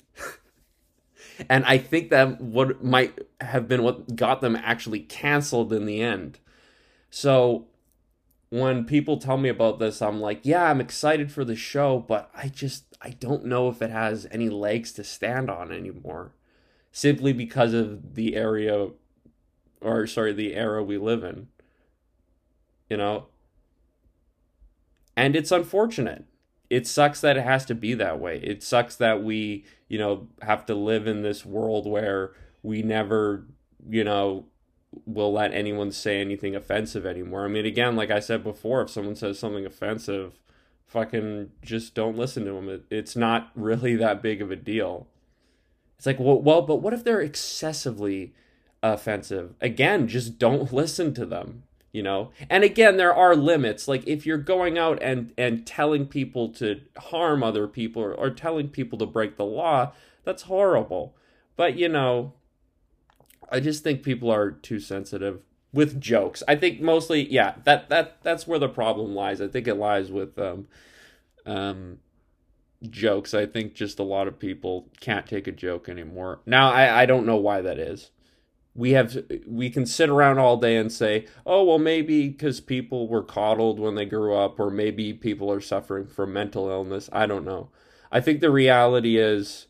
and 1.50 1.66
I 1.66 1.78
think 1.78 2.10
that 2.10 2.42
what 2.42 2.84
might 2.84 3.18
have 3.42 3.68
been 3.68 3.84
what 3.84 4.16
got 4.16 4.42
them 4.42 4.56
actually 4.56 5.00
canceled 5.00 5.74
in 5.74 5.86
the 5.86 6.02
end. 6.02 6.40
So 7.10 7.68
when 8.50 8.86
people 8.86 9.18
tell 9.18 9.38
me 9.38 9.50
about 9.50 9.80
this, 9.80 10.02
I'm 10.02 10.20
like, 10.20 10.42
yeah, 10.44 10.70
I'm 10.70 10.82
excited 10.82 11.32
for 11.32 11.44
the 11.44 11.56
show, 11.56 12.00
but 12.00 12.30
I 12.36 12.48
just 12.48 12.86
I 13.02 13.12
don't 13.12 13.46
know 13.46 13.70
if 13.70 13.82
it 13.82 13.90
has 13.90 14.28
any 14.32 14.50
legs 14.50 14.92
to 14.94 15.04
stand 15.04 15.50
on 15.50 15.72
anymore. 15.72 16.34
Simply 16.92 17.34
because 17.34 17.74
of 17.74 18.14
the 18.14 18.36
area 18.36 18.90
or 19.84 20.08
sorry, 20.08 20.34
the 20.34 20.56
era 20.56 20.84
we 20.84 20.98
live 20.98 21.24
in. 21.24 21.48
You 22.90 22.98
know, 22.98 23.28
and 25.16 25.36
it's 25.36 25.52
unfortunate. 25.52 26.26
It 26.70 26.88
sucks 26.88 27.22
that 27.22 27.38
it 27.38 27.44
has 27.44 27.66
to 27.66 27.76
be 27.76 27.94
that 27.94 28.20
way. 28.20 28.40
It 28.40 28.64
sucks 28.64 28.96
that 28.96 29.24
we, 29.24 29.66
you 29.88 30.00
know, 30.00 30.28
have 30.42 30.66
to 30.68 30.76
live 30.76 31.08
in 31.08 31.22
this 31.22 31.46
world 31.46 31.86
where 31.86 32.32
we 32.64 32.82
never, 32.82 33.46
you 33.88 34.04
know, 34.04 34.46
will 35.06 35.32
let 35.32 35.54
anyone 35.54 35.92
say 35.92 36.20
anything 36.20 36.56
offensive 36.56 37.06
anymore. 37.06 37.46
I 37.46 37.48
mean, 37.48 37.66
again, 37.66 37.96
like 37.96 38.12
I 38.12 38.20
said 38.20 38.44
before, 38.44 38.82
if 38.82 38.90
someone 38.90 39.16
says 39.16 39.38
something 39.38 39.66
offensive, 39.66 40.40
fucking 40.86 41.52
just 41.62 41.94
don't 41.94 42.18
listen 42.18 42.46
to 42.46 42.54
them. 42.54 42.70
It, 42.70 42.86
it's 42.90 43.16
not 43.16 43.52
really 43.56 43.96
that 43.96 44.22
big 44.22 44.42
of 44.42 44.52
a 44.52 44.56
deal. 44.56 45.08
It's 45.98 46.06
like, 46.06 46.20
well, 46.20 46.42
well, 46.42 46.62
but 46.62 46.78
what 46.78 46.94
if 46.94 47.04
they're 47.04 47.22
excessively 47.22 48.34
offensive? 48.82 49.54
Again, 49.62 50.08
just 50.08 50.38
don't 50.38 50.74
listen 50.74 51.14
to 51.14 51.26
them 51.26 51.64
you 51.94 52.04
know? 52.04 52.32
And 52.50 52.66
again 52.66 52.98
there 52.98 53.14
are 53.16 53.36
limits. 53.38 53.88
Like 53.88 54.06
if 54.06 54.26
you're 54.26 54.38
going 54.38 54.78
out 54.78 55.02
and 55.02 55.34
and 55.38 55.66
telling 55.66 56.08
people 56.08 56.50
to 56.56 56.82
harm 56.98 57.42
other 57.42 57.68
people 57.68 58.02
or, 58.02 58.14
or 58.14 58.30
telling 58.30 58.68
people 58.68 59.00
to 59.00 59.06
break 59.06 59.38
the 59.38 59.46
law 59.46 59.94
that's 60.26 60.44
horrible. 60.44 61.16
But 61.56 61.78
you 61.78 61.88
know 61.88 62.34
i 63.50 63.60
just 63.60 63.84
think 63.84 64.04
people 64.04 64.32
are 64.32 64.52
too 64.52 64.80
sensitive 64.80 65.44
with 65.72 66.00
jokes. 66.00 66.44
I 66.48 66.56
think 66.56 66.82
mostly 66.82 67.32
yeah 67.32 67.56
that 67.64 67.90
that 67.90 68.22
that's 68.24 68.48
where 68.48 68.60
the 68.60 68.70
problem 68.70 69.16
lies. 69.16 69.42
I 69.42 69.48
think 69.48 69.68
it 69.68 69.76
lies 69.76 70.12
with 70.12 70.38
um 70.40 70.68
um 71.46 72.00
jokes. 72.90 73.34
I 73.34 73.46
think 73.46 73.74
just 73.74 74.00
a 74.00 74.04
lot 74.04 74.28
of 74.28 74.40
people 74.40 74.90
can't 75.00 75.26
take 75.28 75.48
a 75.48 75.52
joke 75.52 75.88
anymore. 75.88 76.42
Now 76.46 76.72
i 76.72 77.04
i 77.04 77.06
don't 77.06 77.26
know 77.26 77.38
why 77.38 77.62
that 77.62 77.78
is 77.80 78.12
we 78.76 78.92
have 78.92 79.16
we 79.46 79.70
can 79.70 79.86
sit 79.86 80.10
around 80.10 80.40
all 80.40 80.58
day 80.58 80.76
and 80.78 80.92
say 80.92 81.28
oh 81.46 81.64
well 81.64 81.80
maybe 81.80 82.30
because 82.30 82.60
people 82.60 83.08
were 83.08 83.24
coddled 83.24 83.80
when 83.80 83.96
they 83.96 84.06
grew 84.06 84.36
up 84.36 84.60
or 84.60 84.70
maybe 84.70 85.14
people 85.14 85.52
are 85.52 85.62
suffering 85.62 86.08
from 86.08 86.34
mental 86.34 86.70
illness. 86.70 87.10
I 87.14 87.26
don't 87.26 87.46
know. 87.46 87.70
I 88.12 88.20
think 88.20 88.42
the 88.42 88.52
reality 88.52 89.18
is 89.18 89.68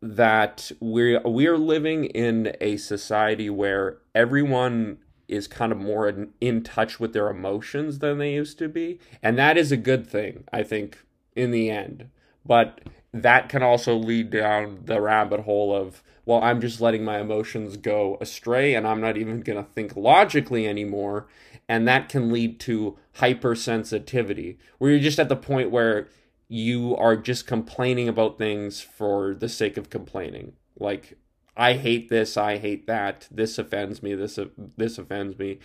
that 0.00 0.70
we're 0.80 1.20
we're 1.24 1.56
living 1.56 2.04
in 2.06 2.54
a 2.60 2.76
society 2.76 3.48
where 3.48 3.98
everyone 4.14 4.98
is 5.26 5.48
kind 5.48 5.72
of 5.72 5.78
more 5.78 6.06
in, 6.06 6.30
in 6.42 6.62
touch 6.62 7.00
with 7.00 7.14
their 7.14 7.28
emotions 7.30 8.00
than 8.00 8.18
they 8.18 8.34
used 8.34 8.58
to 8.58 8.68
be 8.68 9.00
and 9.22 9.38
that 9.38 9.56
is 9.56 9.72
a 9.72 9.78
good 9.78 10.06
thing 10.06 10.44
i 10.52 10.62
think 10.62 10.98
in 11.34 11.50
the 11.50 11.70
end 11.70 12.10
but 12.44 12.80
that 13.12 13.48
can 13.48 13.62
also 13.62 13.94
lead 13.94 14.30
down 14.30 14.80
the 14.84 15.00
rabbit 15.00 15.40
hole 15.40 15.74
of 15.74 16.02
well 16.26 16.42
i'm 16.42 16.60
just 16.60 16.80
letting 16.80 17.04
my 17.04 17.20
emotions 17.20 17.76
go 17.76 18.18
astray 18.20 18.74
and 18.74 18.86
i'm 18.86 19.00
not 19.00 19.16
even 19.16 19.40
going 19.40 19.62
to 19.62 19.70
think 19.72 19.96
logically 19.96 20.66
anymore. 20.66 21.26
And 21.68 21.88
that 21.88 22.08
can 22.08 22.30
lead 22.32 22.60
to 22.60 22.98
hypersensitivity 23.18 24.58
where 24.78 24.90
you're 24.90 25.00
just 25.00 25.18
at 25.18 25.28
the 25.28 25.36
point 25.36 25.70
where 25.70 26.08
you 26.48 26.96
are 26.96 27.16
just 27.16 27.46
complaining 27.46 28.08
about 28.08 28.36
things 28.38 28.80
for 28.80 29.34
the 29.34 29.48
sake 29.48 29.76
of 29.76 29.90
complaining. 29.90 30.52
Like 30.78 31.18
i 31.56 31.74
hate 31.74 32.08
this 32.08 32.36
i 32.36 32.58
hate 32.58 32.88
that 32.88 33.28
this 33.30 33.58
offends 33.58 34.02
me 34.02 34.12
this 34.14 34.40
this 34.76 34.98
offends 34.98 35.38
me. 35.38 35.58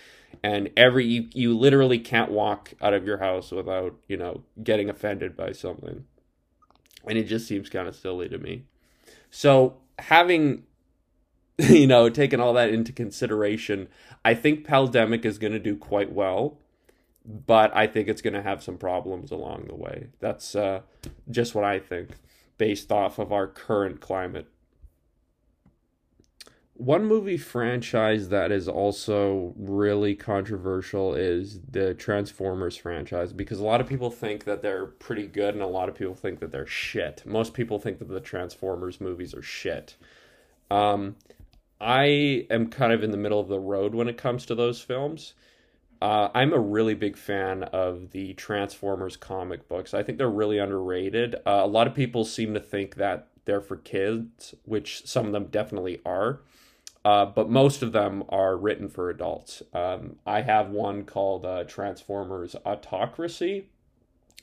And 0.44 0.70
every 0.78 1.06
you, 1.06 1.28
you 1.34 1.58
literally 1.58 2.00
can't 2.00 2.32
walk 2.32 2.74
out 2.82 2.94
of 2.94 3.06
your 3.06 3.18
house 3.18 3.52
without 3.52 3.96
you 4.08 4.16
know 4.16 4.44
getting 4.64 4.90
offended 4.90 5.36
by 5.36 5.52
something 5.52 6.06
and 7.08 7.18
it 7.18 7.24
just 7.24 7.48
seems 7.48 7.70
kind 7.70 7.88
of 7.88 7.96
silly 7.96 8.30
to 8.30 8.38
me. 8.38 8.64
So, 9.30 9.78
having 10.00 10.64
you 11.58 11.88
know 11.88 12.10
taken 12.10 12.40
all 12.40 12.54
that 12.54 12.70
into 12.70 12.92
consideration, 12.92 13.88
I 14.24 14.34
think 14.34 14.66
Paldemic 14.66 15.26
is 15.26 15.38
going 15.38 15.54
to 15.54 15.60
do 15.60 15.76
quite 15.76 16.12
well, 16.12 16.58
but 17.26 17.76
I 17.76 17.88
think 17.88 18.08
it's 18.08 18.22
going 18.22 18.34
to 18.34 18.42
have 18.42 18.64
some 18.64 18.78
problems 18.78 19.32
along 19.32 19.66
the 19.68 19.76
way. 19.76 20.08
That's 20.20 20.56
uh, 20.56 20.82
just 21.30 21.56
what 21.56 21.64
I 21.64 21.80
think, 21.80 22.12
based 22.58 22.92
off 22.92 23.20
of 23.20 23.32
our 23.32 23.48
current 23.48 24.02
climate 24.02 24.48
one 26.80 27.04
movie 27.04 27.38
franchise 27.38 28.30
that 28.30 28.54
is 28.54 28.70
also 28.70 29.54
really 29.58 30.16
controversial 30.16 31.14
is 31.14 31.60
the 31.70 31.94
Transformers 31.94 32.78
franchise 32.78 33.34
because 33.34 33.60
a 33.60 33.66
lot 33.66 33.82
of 33.82 33.88
people 33.88 34.10
think 34.10 34.46
that 34.46 34.62
they're 34.62 34.86
pretty 34.86 35.28
good 35.28 35.54
and 35.54 35.62
a 35.62 35.68
lot 35.68 35.90
of 35.90 35.96
people 35.96 36.16
think 36.16 36.40
that 36.40 36.54
they're 36.54 36.66
shit. 36.66 37.22
Most 37.26 37.54
people 37.54 37.80
think 37.80 38.00
that 38.00 38.08
the 38.08 38.22
Transformers 38.22 39.02
movies 39.02 39.34
are 39.34 39.42
shit. 39.42 39.98
Um, 40.72 41.18
I 41.82 42.48
am 42.50 42.70
kind 42.70 42.94
of 42.94 43.04
in 43.04 43.12
the 43.12 43.18
middle 43.18 43.42
of 43.42 43.50
the 43.50 43.60
road 43.60 43.94
when 43.94 44.08
it 44.08 44.18
comes 44.18 44.46
to 44.46 44.56
those 44.56 44.82
films. 44.82 45.34
Uh, 46.02 46.30
I'm 46.34 46.54
a 46.54 46.60
really 46.60 46.94
big 46.94 47.18
fan 47.18 47.64
of 47.64 48.12
the 48.12 48.36
Transformers 48.36 49.18
comic 49.18 49.68
books. 49.68 49.94
I 49.94 50.02
think 50.02 50.18
they're 50.18 50.30
really 50.30 50.60
underrated. 50.60 51.36
Uh, 51.46 51.60
a 51.62 51.68
lot 51.68 51.88
of 51.88 51.94
people 51.94 52.24
seem 52.24 52.54
to 52.54 52.62
think 52.62 52.96
that 52.96 53.28
they're 53.44 53.60
for 53.60 53.76
kids, 53.76 54.56
which 54.64 55.06
some 55.06 55.26
of 55.26 55.34
them 55.34 55.48
definitely 55.48 56.00
are 56.06 56.40
uh, 57.06 57.26
but 57.26 57.50
most 57.50 57.82
of 57.82 57.92
them 57.92 58.24
are 58.30 58.58
written 58.58 58.90
for 58.90 59.10
adults. 59.10 59.64
Um, 59.74 60.18
I 60.26 60.42
have 60.42 60.70
one 60.70 61.06
called 61.06 61.46
uh, 61.46 61.64
Transformers 61.64 62.56
Autocracy, 62.66 63.70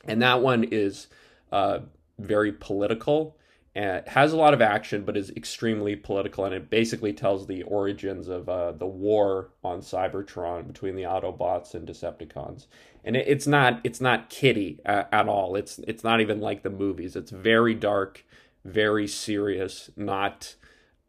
and 0.07 0.23
that 0.23 0.41
one 0.41 0.65
is 0.65 1.09
uh, 1.53 1.81
very 2.19 2.53
political 2.53 3.37
and 3.77 4.09
has 4.09 4.33
a 4.33 4.37
lot 4.39 4.55
of 4.55 4.63
action, 4.63 5.05
but 5.05 5.19
is 5.19 5.31
extremely 5.37 5.95
political. 5.95 6.47
And 6.47 6.55
it 6.55 6.71
basically 6.71 7.13
tells 7.13 7.47
the 7.47 7.63
origins 7.65 8.27
of 8.27 8.49
uh, 8.49 8.73
the 8.73 8.87
war 8.87 9.51
on 9.63 9.81
Cybertron 9.81 10.67
between 10.67 10.97
the 10.97 11.03
Autobots 11.03 11.75
and 11.75 11.87
Decepticons. 11.87 12.69
And 13.05 13.17
it, 13.17 13.29
it's 13.29 13.47
not 13.47 13.81
it's 13.85 14.01
not 14.01 14.31
kiddie 14.31 14.81
at, 14.87 15.11
at 15.13 15.29
all. 15.29 15.57
It's 15.57 15.79
it's 15.81 16.03
not 16.03 16.23
even 16.23 16.41
like 16.41 16.63
the 16.63 16.71
movies. 16.71 17.17
It's 17.17 17.31
very 17.31 17.75
dark, 17.75 18.25
very 18.65 19.07
serious, 19.07 19.91
not 19.95 20.55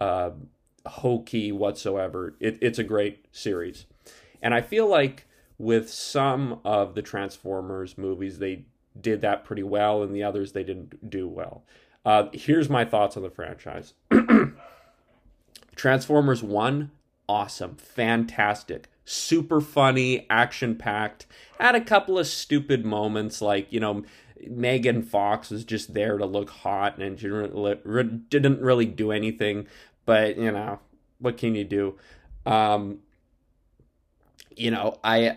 uh, 0.01 0.31
hokey 0.87 1.51
whatsoever. 1.51 2.35
It, 2.39 2.57
it's 2.61 2.79
a 2.79 2.83
great 2.83 3.25
series, 3.31 3.85
and 4.41 4.53
I 4.53 4.61
feel 4.61 4.87
like 4.87 5.25
with 5.57 5.89
some 5.89 6.59
of 6.63 6.95
the 6.95 7.01
Transformers 7.01 7.97
movies, 7.97 8.39
they 8.39 8.65
did 8.99 9.21
that 9.21 9.43
pretty 9.43 9.63
well, 9.63 10.03
and 10.03 10.15
the 10.15 10.23
others 10.23 10.51
they 10.51 10.63
didn't 10.63 11.09
do 11.09 11.27
well. 11.27 11.63
Uh, 12.05 12.29
here's 12.31 12.69
my 12.69 12.85
thoughts 12.85 13.17
on 13.17 13.23
the 13.23 13.29
franchise 13.29 13.93
Transformers 15.75 16.41
1, 16.41 16.91
awesome, 17.27 17.75
fantastic, 17.75 18.89
super 19.05 19.61
funny, 19.61 20.25
action 20.29 20.75
packed. 20.75 21.25
Had 21.59 21.75
a 21.75 21.81
couple 21.81 22.17
of 22.17 22.27
stupid 22.27 22.85
moments, 22.85 23.41
like, 23.41 23.71
you 23.71 23.79
know, 23.79 24.03
Megan 24.45 25.01
Fox 25.01 25.49
was 25.49 25.65
just 25.65 25.93
there 25.93 26.17
to 26.17 26.25
look 26.25 26.49
hot 26.49 26.97
and 26.97 27.17
didn't 27.17 28.61
really 28.61 28.85
do 28.85 29.11
anything. 29.11 29.67
But, 30.07 30.37
you 30.37 30.51
know, 30.51 30.79
what 31.19 31.37
can 31.37 31.53
you 31.53 31.63
do? 31.63 31.99
Um, 32.47 33.01
you 34.55 34.71
know, 34.71 34.97
I, 35.03 35.35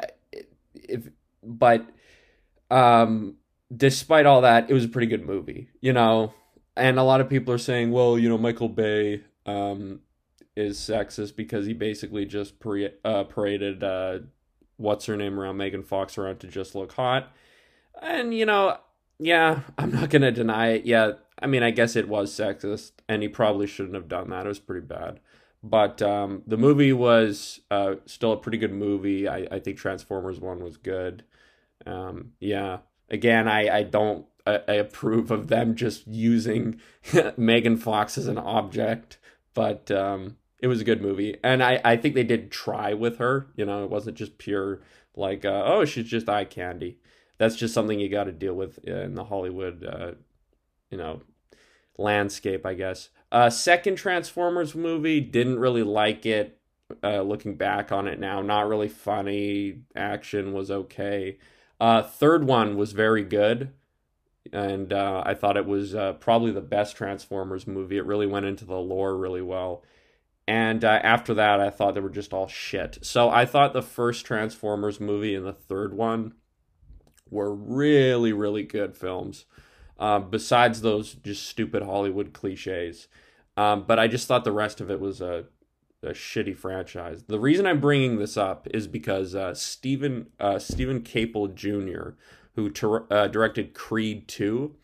if, 0.74 1.10
but, 1.42 1.86
um, 2.70 3.36
despite 3.76 4.24
all 4.24 4.40
that, 4.40 4.70
it 4.70 4.72
was 4.72 4.84
a 4.84 4.88
pretty 4.88 5.08
good 5.08 5.26
movie. 5.26 5.68
You 5.82 5.92
know, 5.92 6.32
and 6.74 6.98
a 6.98 7.02
lot 7.02 7.20
of 7.20 7.28
people 7.28 7.52
are 7.52 7.58
saying, 7.58 7.90
well, 7.90 8.18
you 8.18 8.30
know, 8.30 8.38
Michael 8.38 8.70
Bay 8.70 9.24
um, 9.44 10.00
is 10.56 10.78
sexist 10.78 11.36
because 11.36 11.66
he 11.66 11.74
basically 11.74 12.24
just 12.24 12.58
pre- 12.58 12.94
uh, 13.04 13.24
paraded 13.24 13.84
uh, 13.84 14.20
what's 14.80 15.06
her 15.06 15.16
name 15.16 15.38
around 15.38 15.58
Megan 15.58 15.82
Fox 15.82 16.16
around 16.16 16.40
to 16.40 16.46
just 16.46 16.74
look 16.74 16.92
hot. 16.92 17.30
And 18.00 18.34
you 18.34 18.46
know, 18.46 18.78
yeah, 19.18 19.60
I'm 19.78 19.92
not 19.92 20.10
gonna 20.10 20.32
deny 20.32 20.68
it. 20.68 20.86
Yeah, 20.86 21.12
I 21.40 21.46
mean, 21.46 21.62
I 21.62 21.70
guess 21.70 21.96
it 21.96 22.08
was 22.08 22.32
sexist, 22.32 22.92
and 23.08 23.22
he 23.22 23.28
probably 23.28 23.66
shouldn't 23.66 23.94
have 23.94 24.08
done 24.08 24.30
that. 24.30 24.46
It 24.46 24.48
was 24.48 24.58
pretty 24.58 24.86
bad. 24.86 25.20
But 25.62 26.00
um, 26.00 26.42
the 26.46 26.56
movie 26.56 26.92
was 26.92 27.60
uh, 27.70 27.96
still 28.06 28.32
a 28.32 28.36
pretty 28.36 28.58
good 28.58 28.72
movie. 28.72 29.28
I, 29.28 29.46
I 29.50 29.58
think 29.58 29.76
Transformers 29.76 30.40
One 30.40 30.62
was 30.62 30.76
good. 30.76 31.24
Um, 31.86 32.32
yeah, 32.40 32.78
again, 33.10 33.48
I, 33.48 33.78
I 33.78 33.82
don't 33.82 34.26
I, 34.46 34.60
I 34.68 34.72
approve 34.74 35.30
of 35.30 35.48
them 35.48 35.74
just 35.74 36.06
using 36.06 36.80
Megan 37.36 37.76
Fox 37.76 38.16
as 38.18 38.26
an 38.26 38.38
object, 38.38 39.18
but 39.54 39.90
um, 39.90 40.36
it 40.60 40.66
was 40.66 40.80
a 40.80 40.84
good 40.84 41.02
movie, 41.02 41.36
and 41.42 41.62
I 41.62 41.80
I 41.84 41.96
think 41.96 42.14
they 42.14 42.24
did 42.24 42.50
try 42.50 42.94
with 42.94 43.18
her. 43.18 43.48
You 43.56 43.66
know, 43.66 43.84
it 43.84 43.90
wasn't 43.90 44.16
just 44.16 44.38
pure 44.38 44.80
like 45.16 45.44
uh, 45.44 45.62
oh 45.64 45.84
she's 45.84 46.06
just 46.06 46.28
eye 46.28 46.44
candy. 46.44 46.98
That's 47.38 47.56
just 47.56 47.74
something 47.74 47.98
you 47.98 48.08
got 48.08 48.24
to 48.24 48.32
deal 48.32 48.54
with 48.54 48.78
in 48.84 49.14
the 49.14 49.24
Hollywood, 49.24 49.82
uh, 49.84 50.12
you 50.90 50.98
know, 50.98 51.22
landscape, 52.00 52.66
I 52.66 52.74
guess. 52.74 53.10
Uh, 53.30 53.50
second 53.50 53.96
Transformers 53.96 54.74
movie 54.74 55.20
didn't 55.20 55.58
really 55.58 55.82
like 55.82 56.26
it. 56.26 56.58
Uh, 57.04 57.22
looking 57.22 57.54
back 57.54 57.92
on 57.92 58.08
it 58.08 58.18
now, 58.18 58.42
not 58.42 58.68
really 58.68 58.88
funny. 58.88 59.82
Action 59.94 60.52
was 60.52 60.70
okay. 60.70 61.38
Uh, 61.78 62.02
third 62.02 62.44
one 62.44 62.76
was 62.76 62.92
very 62.92 63.22
good 63.22 63.72
and 64.52 64.92
uh, 64.92 65.22
I 65.24 65.34
thought 65.34 65.56
it 65.56 65.66
was 65.66 65.94
uh, 65.94 66.14
probably 66.14 66.50
the 66.50 66.60
best 66.60 66.96
Transformers 66.96 67.66
movie. 67.66 67.98
It 67.98 68.06
really 68.06 68.26
went 68.26 68.46
into 68.46 68.64
the 68.64 68.76
lore 68.76 69.16
really 69.16 69.42
well. 69.42 69.84
And 70.48 70.84
uh, 70.84 71.00
after 71.02 71.34
that, 71.34 71.60
I 71.60 71.70
thought 71.70 71.94
they 71.94 72.00
were 72.00 72.10
just 72.10 72.32
all 72.32 72.48
shit. 72.48 72.98
So 73.02 73.30
I 73.30 73.44
thought 73.44 73.72
the 73.72 73.82
first 73.82 74.26
Transformers 74.26 74.98
movie 74.98 75.34
and 75.34 75.46
the 75.46 75.52
third 75.52 75.94
one 75.94 76.34
were 77.30 77.54
really, 77.54 78.32
really 78.32 78.64
good 78.64 78.96
films. 78.96 79.44
Uh, 80.00 80.18
besides 80.18 80.80
those 80.80 81.14
just 81.14 81.46
stupid 81.46 81.82
Hollywood 81.82 82.32
cliches, 82.32 83.06
um, 83.56 83.84
but 83.86 83.98
I 83.98 84.08
just 84.08 84.26
thought 84.26 84.44
the 84.44 84.50
rest 84.50 84.80
of 84.80 84.90
it 84.90 84.98
was 84.98 85.20
a, 85.20 85.44
a 86.02 86.10
shitty 86.10 86.56
franchise. 86.56 87.24
The 87.28 87.38
reason 87.38 87.66
I'm 87.66 87.80
bringing 87.80 88.18
this 88.18 88.36
up 88.36 88.66
is 88.72 88.86
because 88.86 89.34
uh, 89.34 89.54
Steven 89.54 90.28
uh, 90.40 90.58
Steven 90.58 91.02
Caple 91.02 91.54
Jr 91.54 92.16
who 92.54 92.70
ter- 92.70 93.06
uh, 93.10 93.28
directed 93.28 93.74
Creed 93.74 94.28
2, 94.28 94.74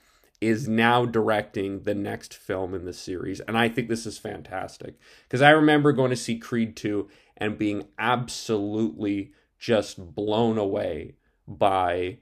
is 0.40 0.68
now 0.68 1.06
directing 1.06 1.82
the 1.82 1.94
next 1.94 2.34
film 2.34 2.74
in 2.74 2.84
the 2.84 2.92
series. 2.92 3.40
And 3.40 3.56
I 3.56 3.68
think 3.68 3.88
this 3.88 4.06
is 4.06 4.18
fantastic. 4.18 4.98
Because 5.24 5.42
I 5.42 5.50
remember 5.50 5.92
going 5.92 6.10
to 6.10 6.16
see 6.16 6.38
Creed 6.38 6.76
2 6.76 7.08
and 7.38 7.58
being 7.58 7.88
absolutely 7.98 9.32
just 9.58 10.14
blown 10.14 10.58
away 10.58 11.14
by 11.48 12.18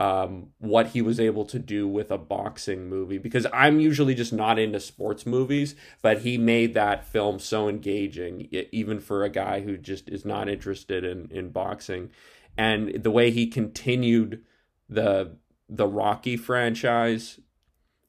um, 0.00 0.50
what 0.58 0.88
he 0.88 1.02
was 1.02 1.18
able 1.18 1.44
to 1.46 1.58
do 1.58 1.88
with 1.88 2.10
a 2.10 2.18
boxing 2.18 2.88
movie. 2.88 3.18
Because 3.18 3.46
I'm 3.52 3.80
usually 3.80 4.14
just 4.14 4.32
not 4.32 4.58
into 4.58 4.80
sports 4.80 5.26
movies, 5.26 5.74
but 6.02 6.18
he 6.20 6.38
made 6.38 6.74
that 6.74 7.04
film 7.04 7.38
so 7.38 7.68
engaging, 7.68 8.48
even 8.70 9.00
for 9.00 9.24
a 9.24 9.30
guy 9.30 9.60
who 9.60 9.76
just 9.76 10.08
is 10.08 10.24
not 10.24 10.48
interested 10.48 11.04
in, 11.04 11.28
in 11.32 11.50
boxing. 11.50 12.10
And 12.56 13.02
the 13.02 13.10
way 13.10 13.30
he 13.30 13.46
continued 13.46 14.44
the 14.88 15.36
the 15.70 15.86
Rocky 15.86 16.36
franchise 16.36 17.38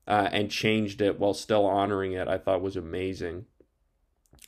uh, 0.08 0.30
and 0.32 0.50
changed 0.50 1.02
it 1.02 1.20
while 1.20 1.34
still 1.34 1.66
honoring 1.66 2.14
it, 2.14 2.28
I 2.28 2.38
thought 2.38 2.62
was 2.62 2.78
amazing. 2.78 3.46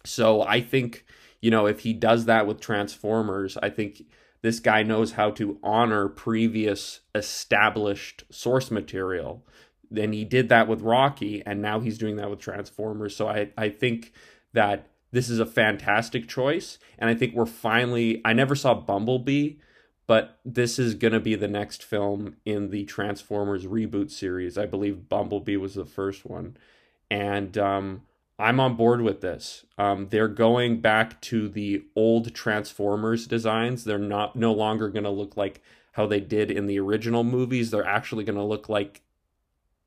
So 0.05 0.41
I 0.41 0.61
think 0.61 1.05
you 1.41 1.51
know 1.51 1.65
if 1.65 1.81
he 1.81 1.93
does 1.93 2.25
that 2.25 2.47
with 2.47 2.59
Transformers, 2.59 3.57
I 3.57 3.69
think 3.69 4.03
this 4.41 4.59
guy 4.59 4.83
knows 4.83 5.13
how 5.13 5.31
to 5.31 5.59
honor 5.63 6.07
previous 6.07 7.01
established 7.13 8.23
source 8.31 8.71
material. 8.71 9.45
Then 9.89 10.13
he 10.13 10.23
did 10.23 10.49
that 10.49 10.67
with 10.67 10.81
Rocky, 10.81 11.43
and 11.45 11.61
now 11.61 11.79
he's 11.79 11.97
doing 11.97 12.15
that 12.15 12.29
with 12.29 12.39
Transformers. 12.39 13.15
So 13.15 13.27
I 13.27 13.49
I 13.57 13.69
think 13.69 14.13
that 14.53 14.87
this 15.11 15.29
is 15.29 15.39
a 15.39 15.45
fantastic 15.45 16.27
choice, 16.27 16.79
and 16.97 17.09
I 17.09 17.13
think 17.13 17.33
we're 17.33 17.45
finally. 17.45 18.21
I 18.23 18.33
never 18.33 18.55
saw 18.55 18.73
Bumblebee 18.73 19.55
but 20.11 20.39
this 20.43 20.77
is 20.77 20.93
going 20.93 21.13
to 21.13 21.21
be 21.21 21.35
the 21.35 21.47
next 21.47 21.85
film 21.85 22.35
in 22.43 22.69
the 22.69 22.83
Transformers 22.83 23.65
reboot 23.65 24.11
series. 24.11 24.57
I 24.57 24.65
believe 24.65 25.07
Bumblebee 25.07 25.55
was 25.55 25.75
the 25.75 25.85
first 25.85 26.25
one. 26.25 26.57
And 27.09 27.57
um, 27.57 28.01
I'm 28.39 28.59
on 28.59 28.75
board 28.75 29.01
with 29.01 29.21
this. 29.21 29.65
Um, 29.77 30.07
they're 30.09 30.27
going 30.27 30.81
back 30.81 31.21
to 31.21 31.47
the 31.47 31.83
old 31.95 32.33
Transformers 32.33 33.27
designs. 33.27 33.83
They're 33.83 33.99
not 33.99 34.35
no 34.35 34.51
longer 34.51 34.89
going 34.89 35.03
to 35.03 35.09
look 35.11 35.37
like 35.37 35.61
how 35.93 36.07
they 36.07 36.19
did 36.19 36.49
in 36.49 36.65
the 36.65 36.79
original 36.79 37.23
movies. 37.23 37.69
They're 37.69 37.85
actually 37.85 38.23
going 38.23 38.37
to 38.37 38.43
look 38.43 38.67
like 38.69 39.01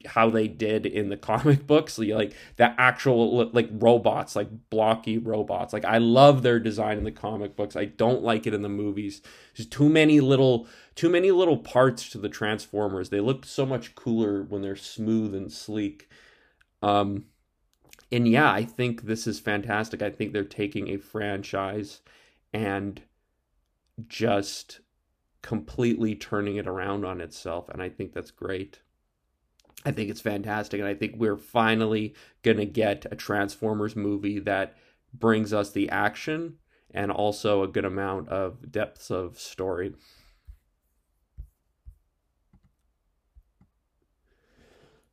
how 0.06 0.30
they 0.30 0.48
did 0.48 0.86
in 0.86 1.08
the 1.08 1.16
comic 1.32 1.66
books 1.66 1.98
like 1.98 2.34
the 2.56 2.80
actual 2.80 3.48
like 3.52 3.68
robots 3.72 4.36
like 4.36 4.48
blocky 4.70 5.18
robots 5.18 5.72
like 5.72 5.84
i 5.84 5.98
love 5.98 6.42
their 6.42 6.58
design 6.58 6.98
in 6.98 7.04
the 7.04 7.10
comic 7.10 7.56
books 7.56 7.76
i 7.76 7.84
don't 7.84 8.22
like 8.22 8.46
it 8.46 8.54
in 8.54 8.62
the 8.62 8.68
movies 8.68 9.22
there's 9.56 9.66
too 9.66 9.88
many 9.88 10.20
little 10.20 10.66
too 10.94 11.08
many 11.08 11.30
little 11.30 11.56
parts 11.56 12.08
to 12.10 12.18
the 12.18 12.28
transformers 12.28 13.08
they 13.08 13.20
look 13.20 13.44
so 13.44 13.64
much 13.64 13.94
cooler 13.94 14.42
when 14.42 14.62
they're 14.62 14.76
smooth 14.76 15.34
and 15.34 15.50
sleek 15.50 16.08
um 16.82 17.24
and 18.14 18.28
yeah 18.28 18.50
i 18.50 18.64
think 18.64 19.02
this 19.02 19.26
is 19.26 19.40
fantastic 19.40 20.02
i 20.02 20.10
think 20.10 20.32
they're 20.32 20.44
taking 20.44 20.88
a 20.88 20.96
franchise 20.96 22.00
and 22.52 23.02
just 24.06 24.80
completely 25.42 26.14
turning 26.14 26.56
it 26.56 26.66
around 26.66 27.04
on 27.04 27.20
itself 27.20 27.68
and 27.68 27.82
i 27.82 27.88
think 27.88 28.12
that's 28.12 28.30
great 28.30 28.80
I 29.84 29.92
think 29.92 30.10
it's 30.10 30.20
fantastic. 30.20 30.80
And 30.80 30.88
I 30.88 30.94
think 30.94 31.14
we're 31.16 31.36
finally 31.36 32.14
going 32.42 32.56
to 32.56 32.64
get 32.64 33.06
a 33.10 33.16
Transformers 33.16 33.94
movie 33.94 34.38
that 34.40 34.76
brings 35.12 35.52
us 35.52 35.70
the 35.70 35.90
action 35.90 36.56
and 36.92 37.12
also 37.12 37.62
a 37.62 37.68
good 37.68 37.84
amount 37.84 38.28
of 38.28 38.72
depths 38.72 39.10
of 39.10 39.38
story. 39.38 39.94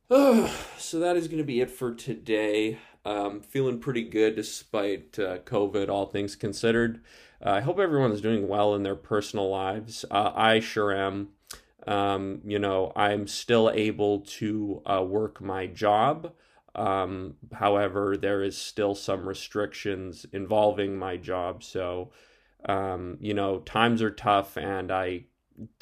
so 0.10 0.98
that 0.98 1.16
is 1.16 1.28
going 1.28 1.38
to 1.38 1.44
be 1.44 1.60
it 1.60 1.70
for 1.70 1.92
today. 1.94 2.78
Um, 3.04 3.40
feeling 3.40 3.80
pretty 3.80 4.04
good 4.04 4.36
despite 4.36 5.18
uh, 5.18 5.38
COVID, 5.38 5.88
all 5.88 6.06
things 6.06 6.36
considered. 6.36 7.00
Uh, 7.44 7.50
I 7.50 7.60
hope 7.60 7.80
everyone 7.80 8.12
is 8.12 8.20
doing 8.20 8.46
well 8.46 8.74
in 8.76 8.84
their 8.84 8.94
personal 8.94 9.50
lives. 9.50 10.04
Uh, 10.10 10.30
I 10.34 10.60
sure 10.60 10.94
am. 10.94 11.30
Um, 11.86 12.42
you 12.44 12.60
know, 12.60 12.92
I'm 12.94 13.26
still 13.26 13.70
able 13.74 14.20
to 14.20 14.82
uh, 14.86 15.02
work 15.02 15.40
my 15.40 15.66
job. 15.66 16.32
Um, 16.76 17.34
however, 17.52 18.16
there 18.16 18.42
is 18.42 18.56
still 18.56 18.94
some 18.94 19.28
restrictions 19.28 20.24
involving 20.32 20.96
my 20.96 21.16
job. 21.16 21.64
So, 21.64 22.12
um, 22.66 23.18
you 23.20 23.34
know, 23.34 23.58
times 23.60 24.00
are 24.00 24.12
tough 24.12 24.56
and 24.56 24.92
I 24.92 25.24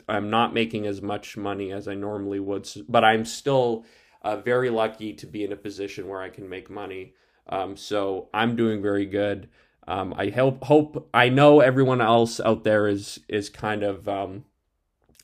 I'm 0.08 0.30
not 0.30 0.52
making 0.52 0.86
as 0.86 1.00
much 1.00 1.36
money 1.36 1.70
as 1.70 1.86
I 1.86 1.94
normally 1.94 2.40
would, 2.40 2.68
but 2.88 3.04
I'm 3.04 3.24
still 3.24 3.84
uh, 4.22 4.36
very 4.36 4.70
lucky 4.70 5.12
to 5.14 5.26
be 5.26 5.44
in 5.44 5.52
a 5.52 5.56
position 5.56 6.08
where 6.08 6.20
I 6.20 6.28
can 6.28 6.48
make 6.48 6.70
money. 6.70 7.14
Um, 7.48 7.76
so 7.76 8.28
I'm 8.34 8.56
doing 8.56 8.82
very 8.82 9.06
good. 9.06 9.48
Um, 9.88 10.14
I 10.16 10.28
hope 10.28 10.64
hope 10.64 11.08
I 11.12 11.28
know 11.28 11.60
everyone 11.60 12.00
else 12.00 12.38
out 12.40 12.64
there 12.64 12.86
is 12.86 13.20
is 13.28 13.48
kind 13.48 13.82
of 13.82 14.08
um, 14.08 14.44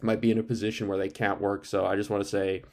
might 0.03 0.20
be 0.20 0.30
in 0.30 0.38
a 0.38 0.42
position 0.42 0.88
where 0.88 0.99
they 0.99 1.09
can't 1.09 1.40
work. 1.40 1.64
So 1.64 1.86
I 1.86 1.94
just 1.97 2.11
want 2.11 2.22
to 2.22 2.28
say 2.28 2.64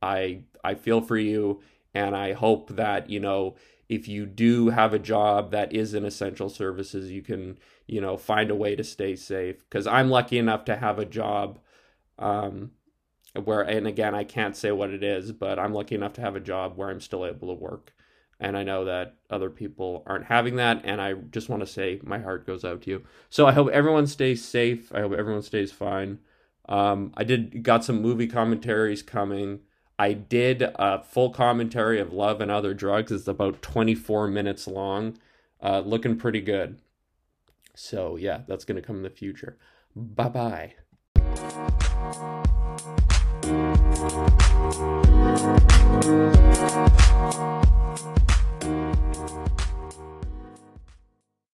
I 0.00 0.44
I 0.64 0.74
feel 0.74 1.00
for 1.00 1.18
you 1.18 1.60
and 1.94 2.16
I 2.16 2.32
hope 2.32 2.70
that, 2.76 3.10
you 3.10 3.20
know, 3.20 3.56
if 3.88 4.08
you 4.08 4.24
do 4.24 4.70
have 4.70 4.94
a 4.94 4.98
job 4.98 5.50
that 5.50 5.74
is 5.74 5.92
in 5.92 6.04
essential 6.04 6.48
services, 6.48 7.10
you 7.10 7.22
can, 7.22 7.58
you 7.86 8.00
know, 8.00 8.16
find 8.16 8.50
a 8.50 8.54
way 8.54 8.74
to 8.74 8.84
stay 8.84 9.14
safe. 9.16 9.58
Because 9.58 9.86
I'm 9.86 10.08
lucky 10.08 10.38
enough 10.38 10.64
to 10.66 10.76
have 10.76 10.98
a 10.98 11.04
job 11.04 11.58
um, 12.18 12.70
where, 13.34 13.62
and 13.62 13.86
again, 13.86 14.14
I 14.14 14.24
can't 14.24 14.56
say 14.56 14.72
what 14.72 14.90
it 14.90 15.02
is, 15.02 15.32
but 15.32 15.58
I'm 15.58 15.72
lucky 15.72 15.94
enough 15.94 16.12
to 16.14 16.20
have 16.20 16.36
a 16.36 16.40
job 16.40 16.76
where 16.76 16.90
I'm 16.90 17.00
still 17.00 17.26
able 17.26 17.48
to 17.48 17.54
work. 17.54 17.92
And 18.38 18.56
I 18.56 18.64
know 18.64 18.84
that 18.86 19.14
other 19.30 19.50
people 19.50 20.02
aren't 20.06 20.24
having 20.24 20.56
that. 20.56 20.82
And 20.84 21.00
I 21.00 21.14
just 21.14 21.48
want 21.48 21.60
to 21.60 21.66
say 21.66 22.00
my 22.02 22.18
heart 22.18 22.46
goes 22.46 22.64
out 22.64 22.82
to 22.82 22.90
you. 22.90 23.04
So 23.30 23.46
I 23.46 23.52
hope 23.52 23.68
everyone 23.68 24.06
stays 24.06 24.44
safe. 24.44 24.92
I 24.92 25.00
hope 25.00 25.12
everyone 25.12 25.42
stays 25.42 25.70
fine. 25.70 26.18
Um, 26.68 27.12
I 27.16 27.24
did 27.24 27.62
got 27.62 27.84
some 27.84 28.02
movie 28.02 28.26
commentaries 28.26 29.02
coming. 29.02 29.60
I 29.98 30.12
did 30.12 30.62
a 30.62 31.02
full 31.04 31.30
commentary 31.30 32.00
of 32.00 32.12
Love 32.12 32.40
and 32.40 32.50
Other 32.50 32.74
Drugs. 32.74 33.12
It's 33.12 33.28
about 33.28 33.62
24 33.62 34.26
minutes 34.28 34.66
long, 34.66 35.16
uh, 35.62 35.80
looking 35.80 36.16
pretty 36.16 36.40
good. 36.40 36.80
So, 37.74 38.16
yeah, 38.16 38.40
that's 38.48 38.64
going 38.64 38.80
to 38.80 38.86
come 38.86 38.96
in 38.96 39.02
the 39.02 39.10
future. 39.10 39.58
Bye 39.94 40.28
bye. 40.28 40.74
Thank 43.52 43.76
you. 47.36 47.51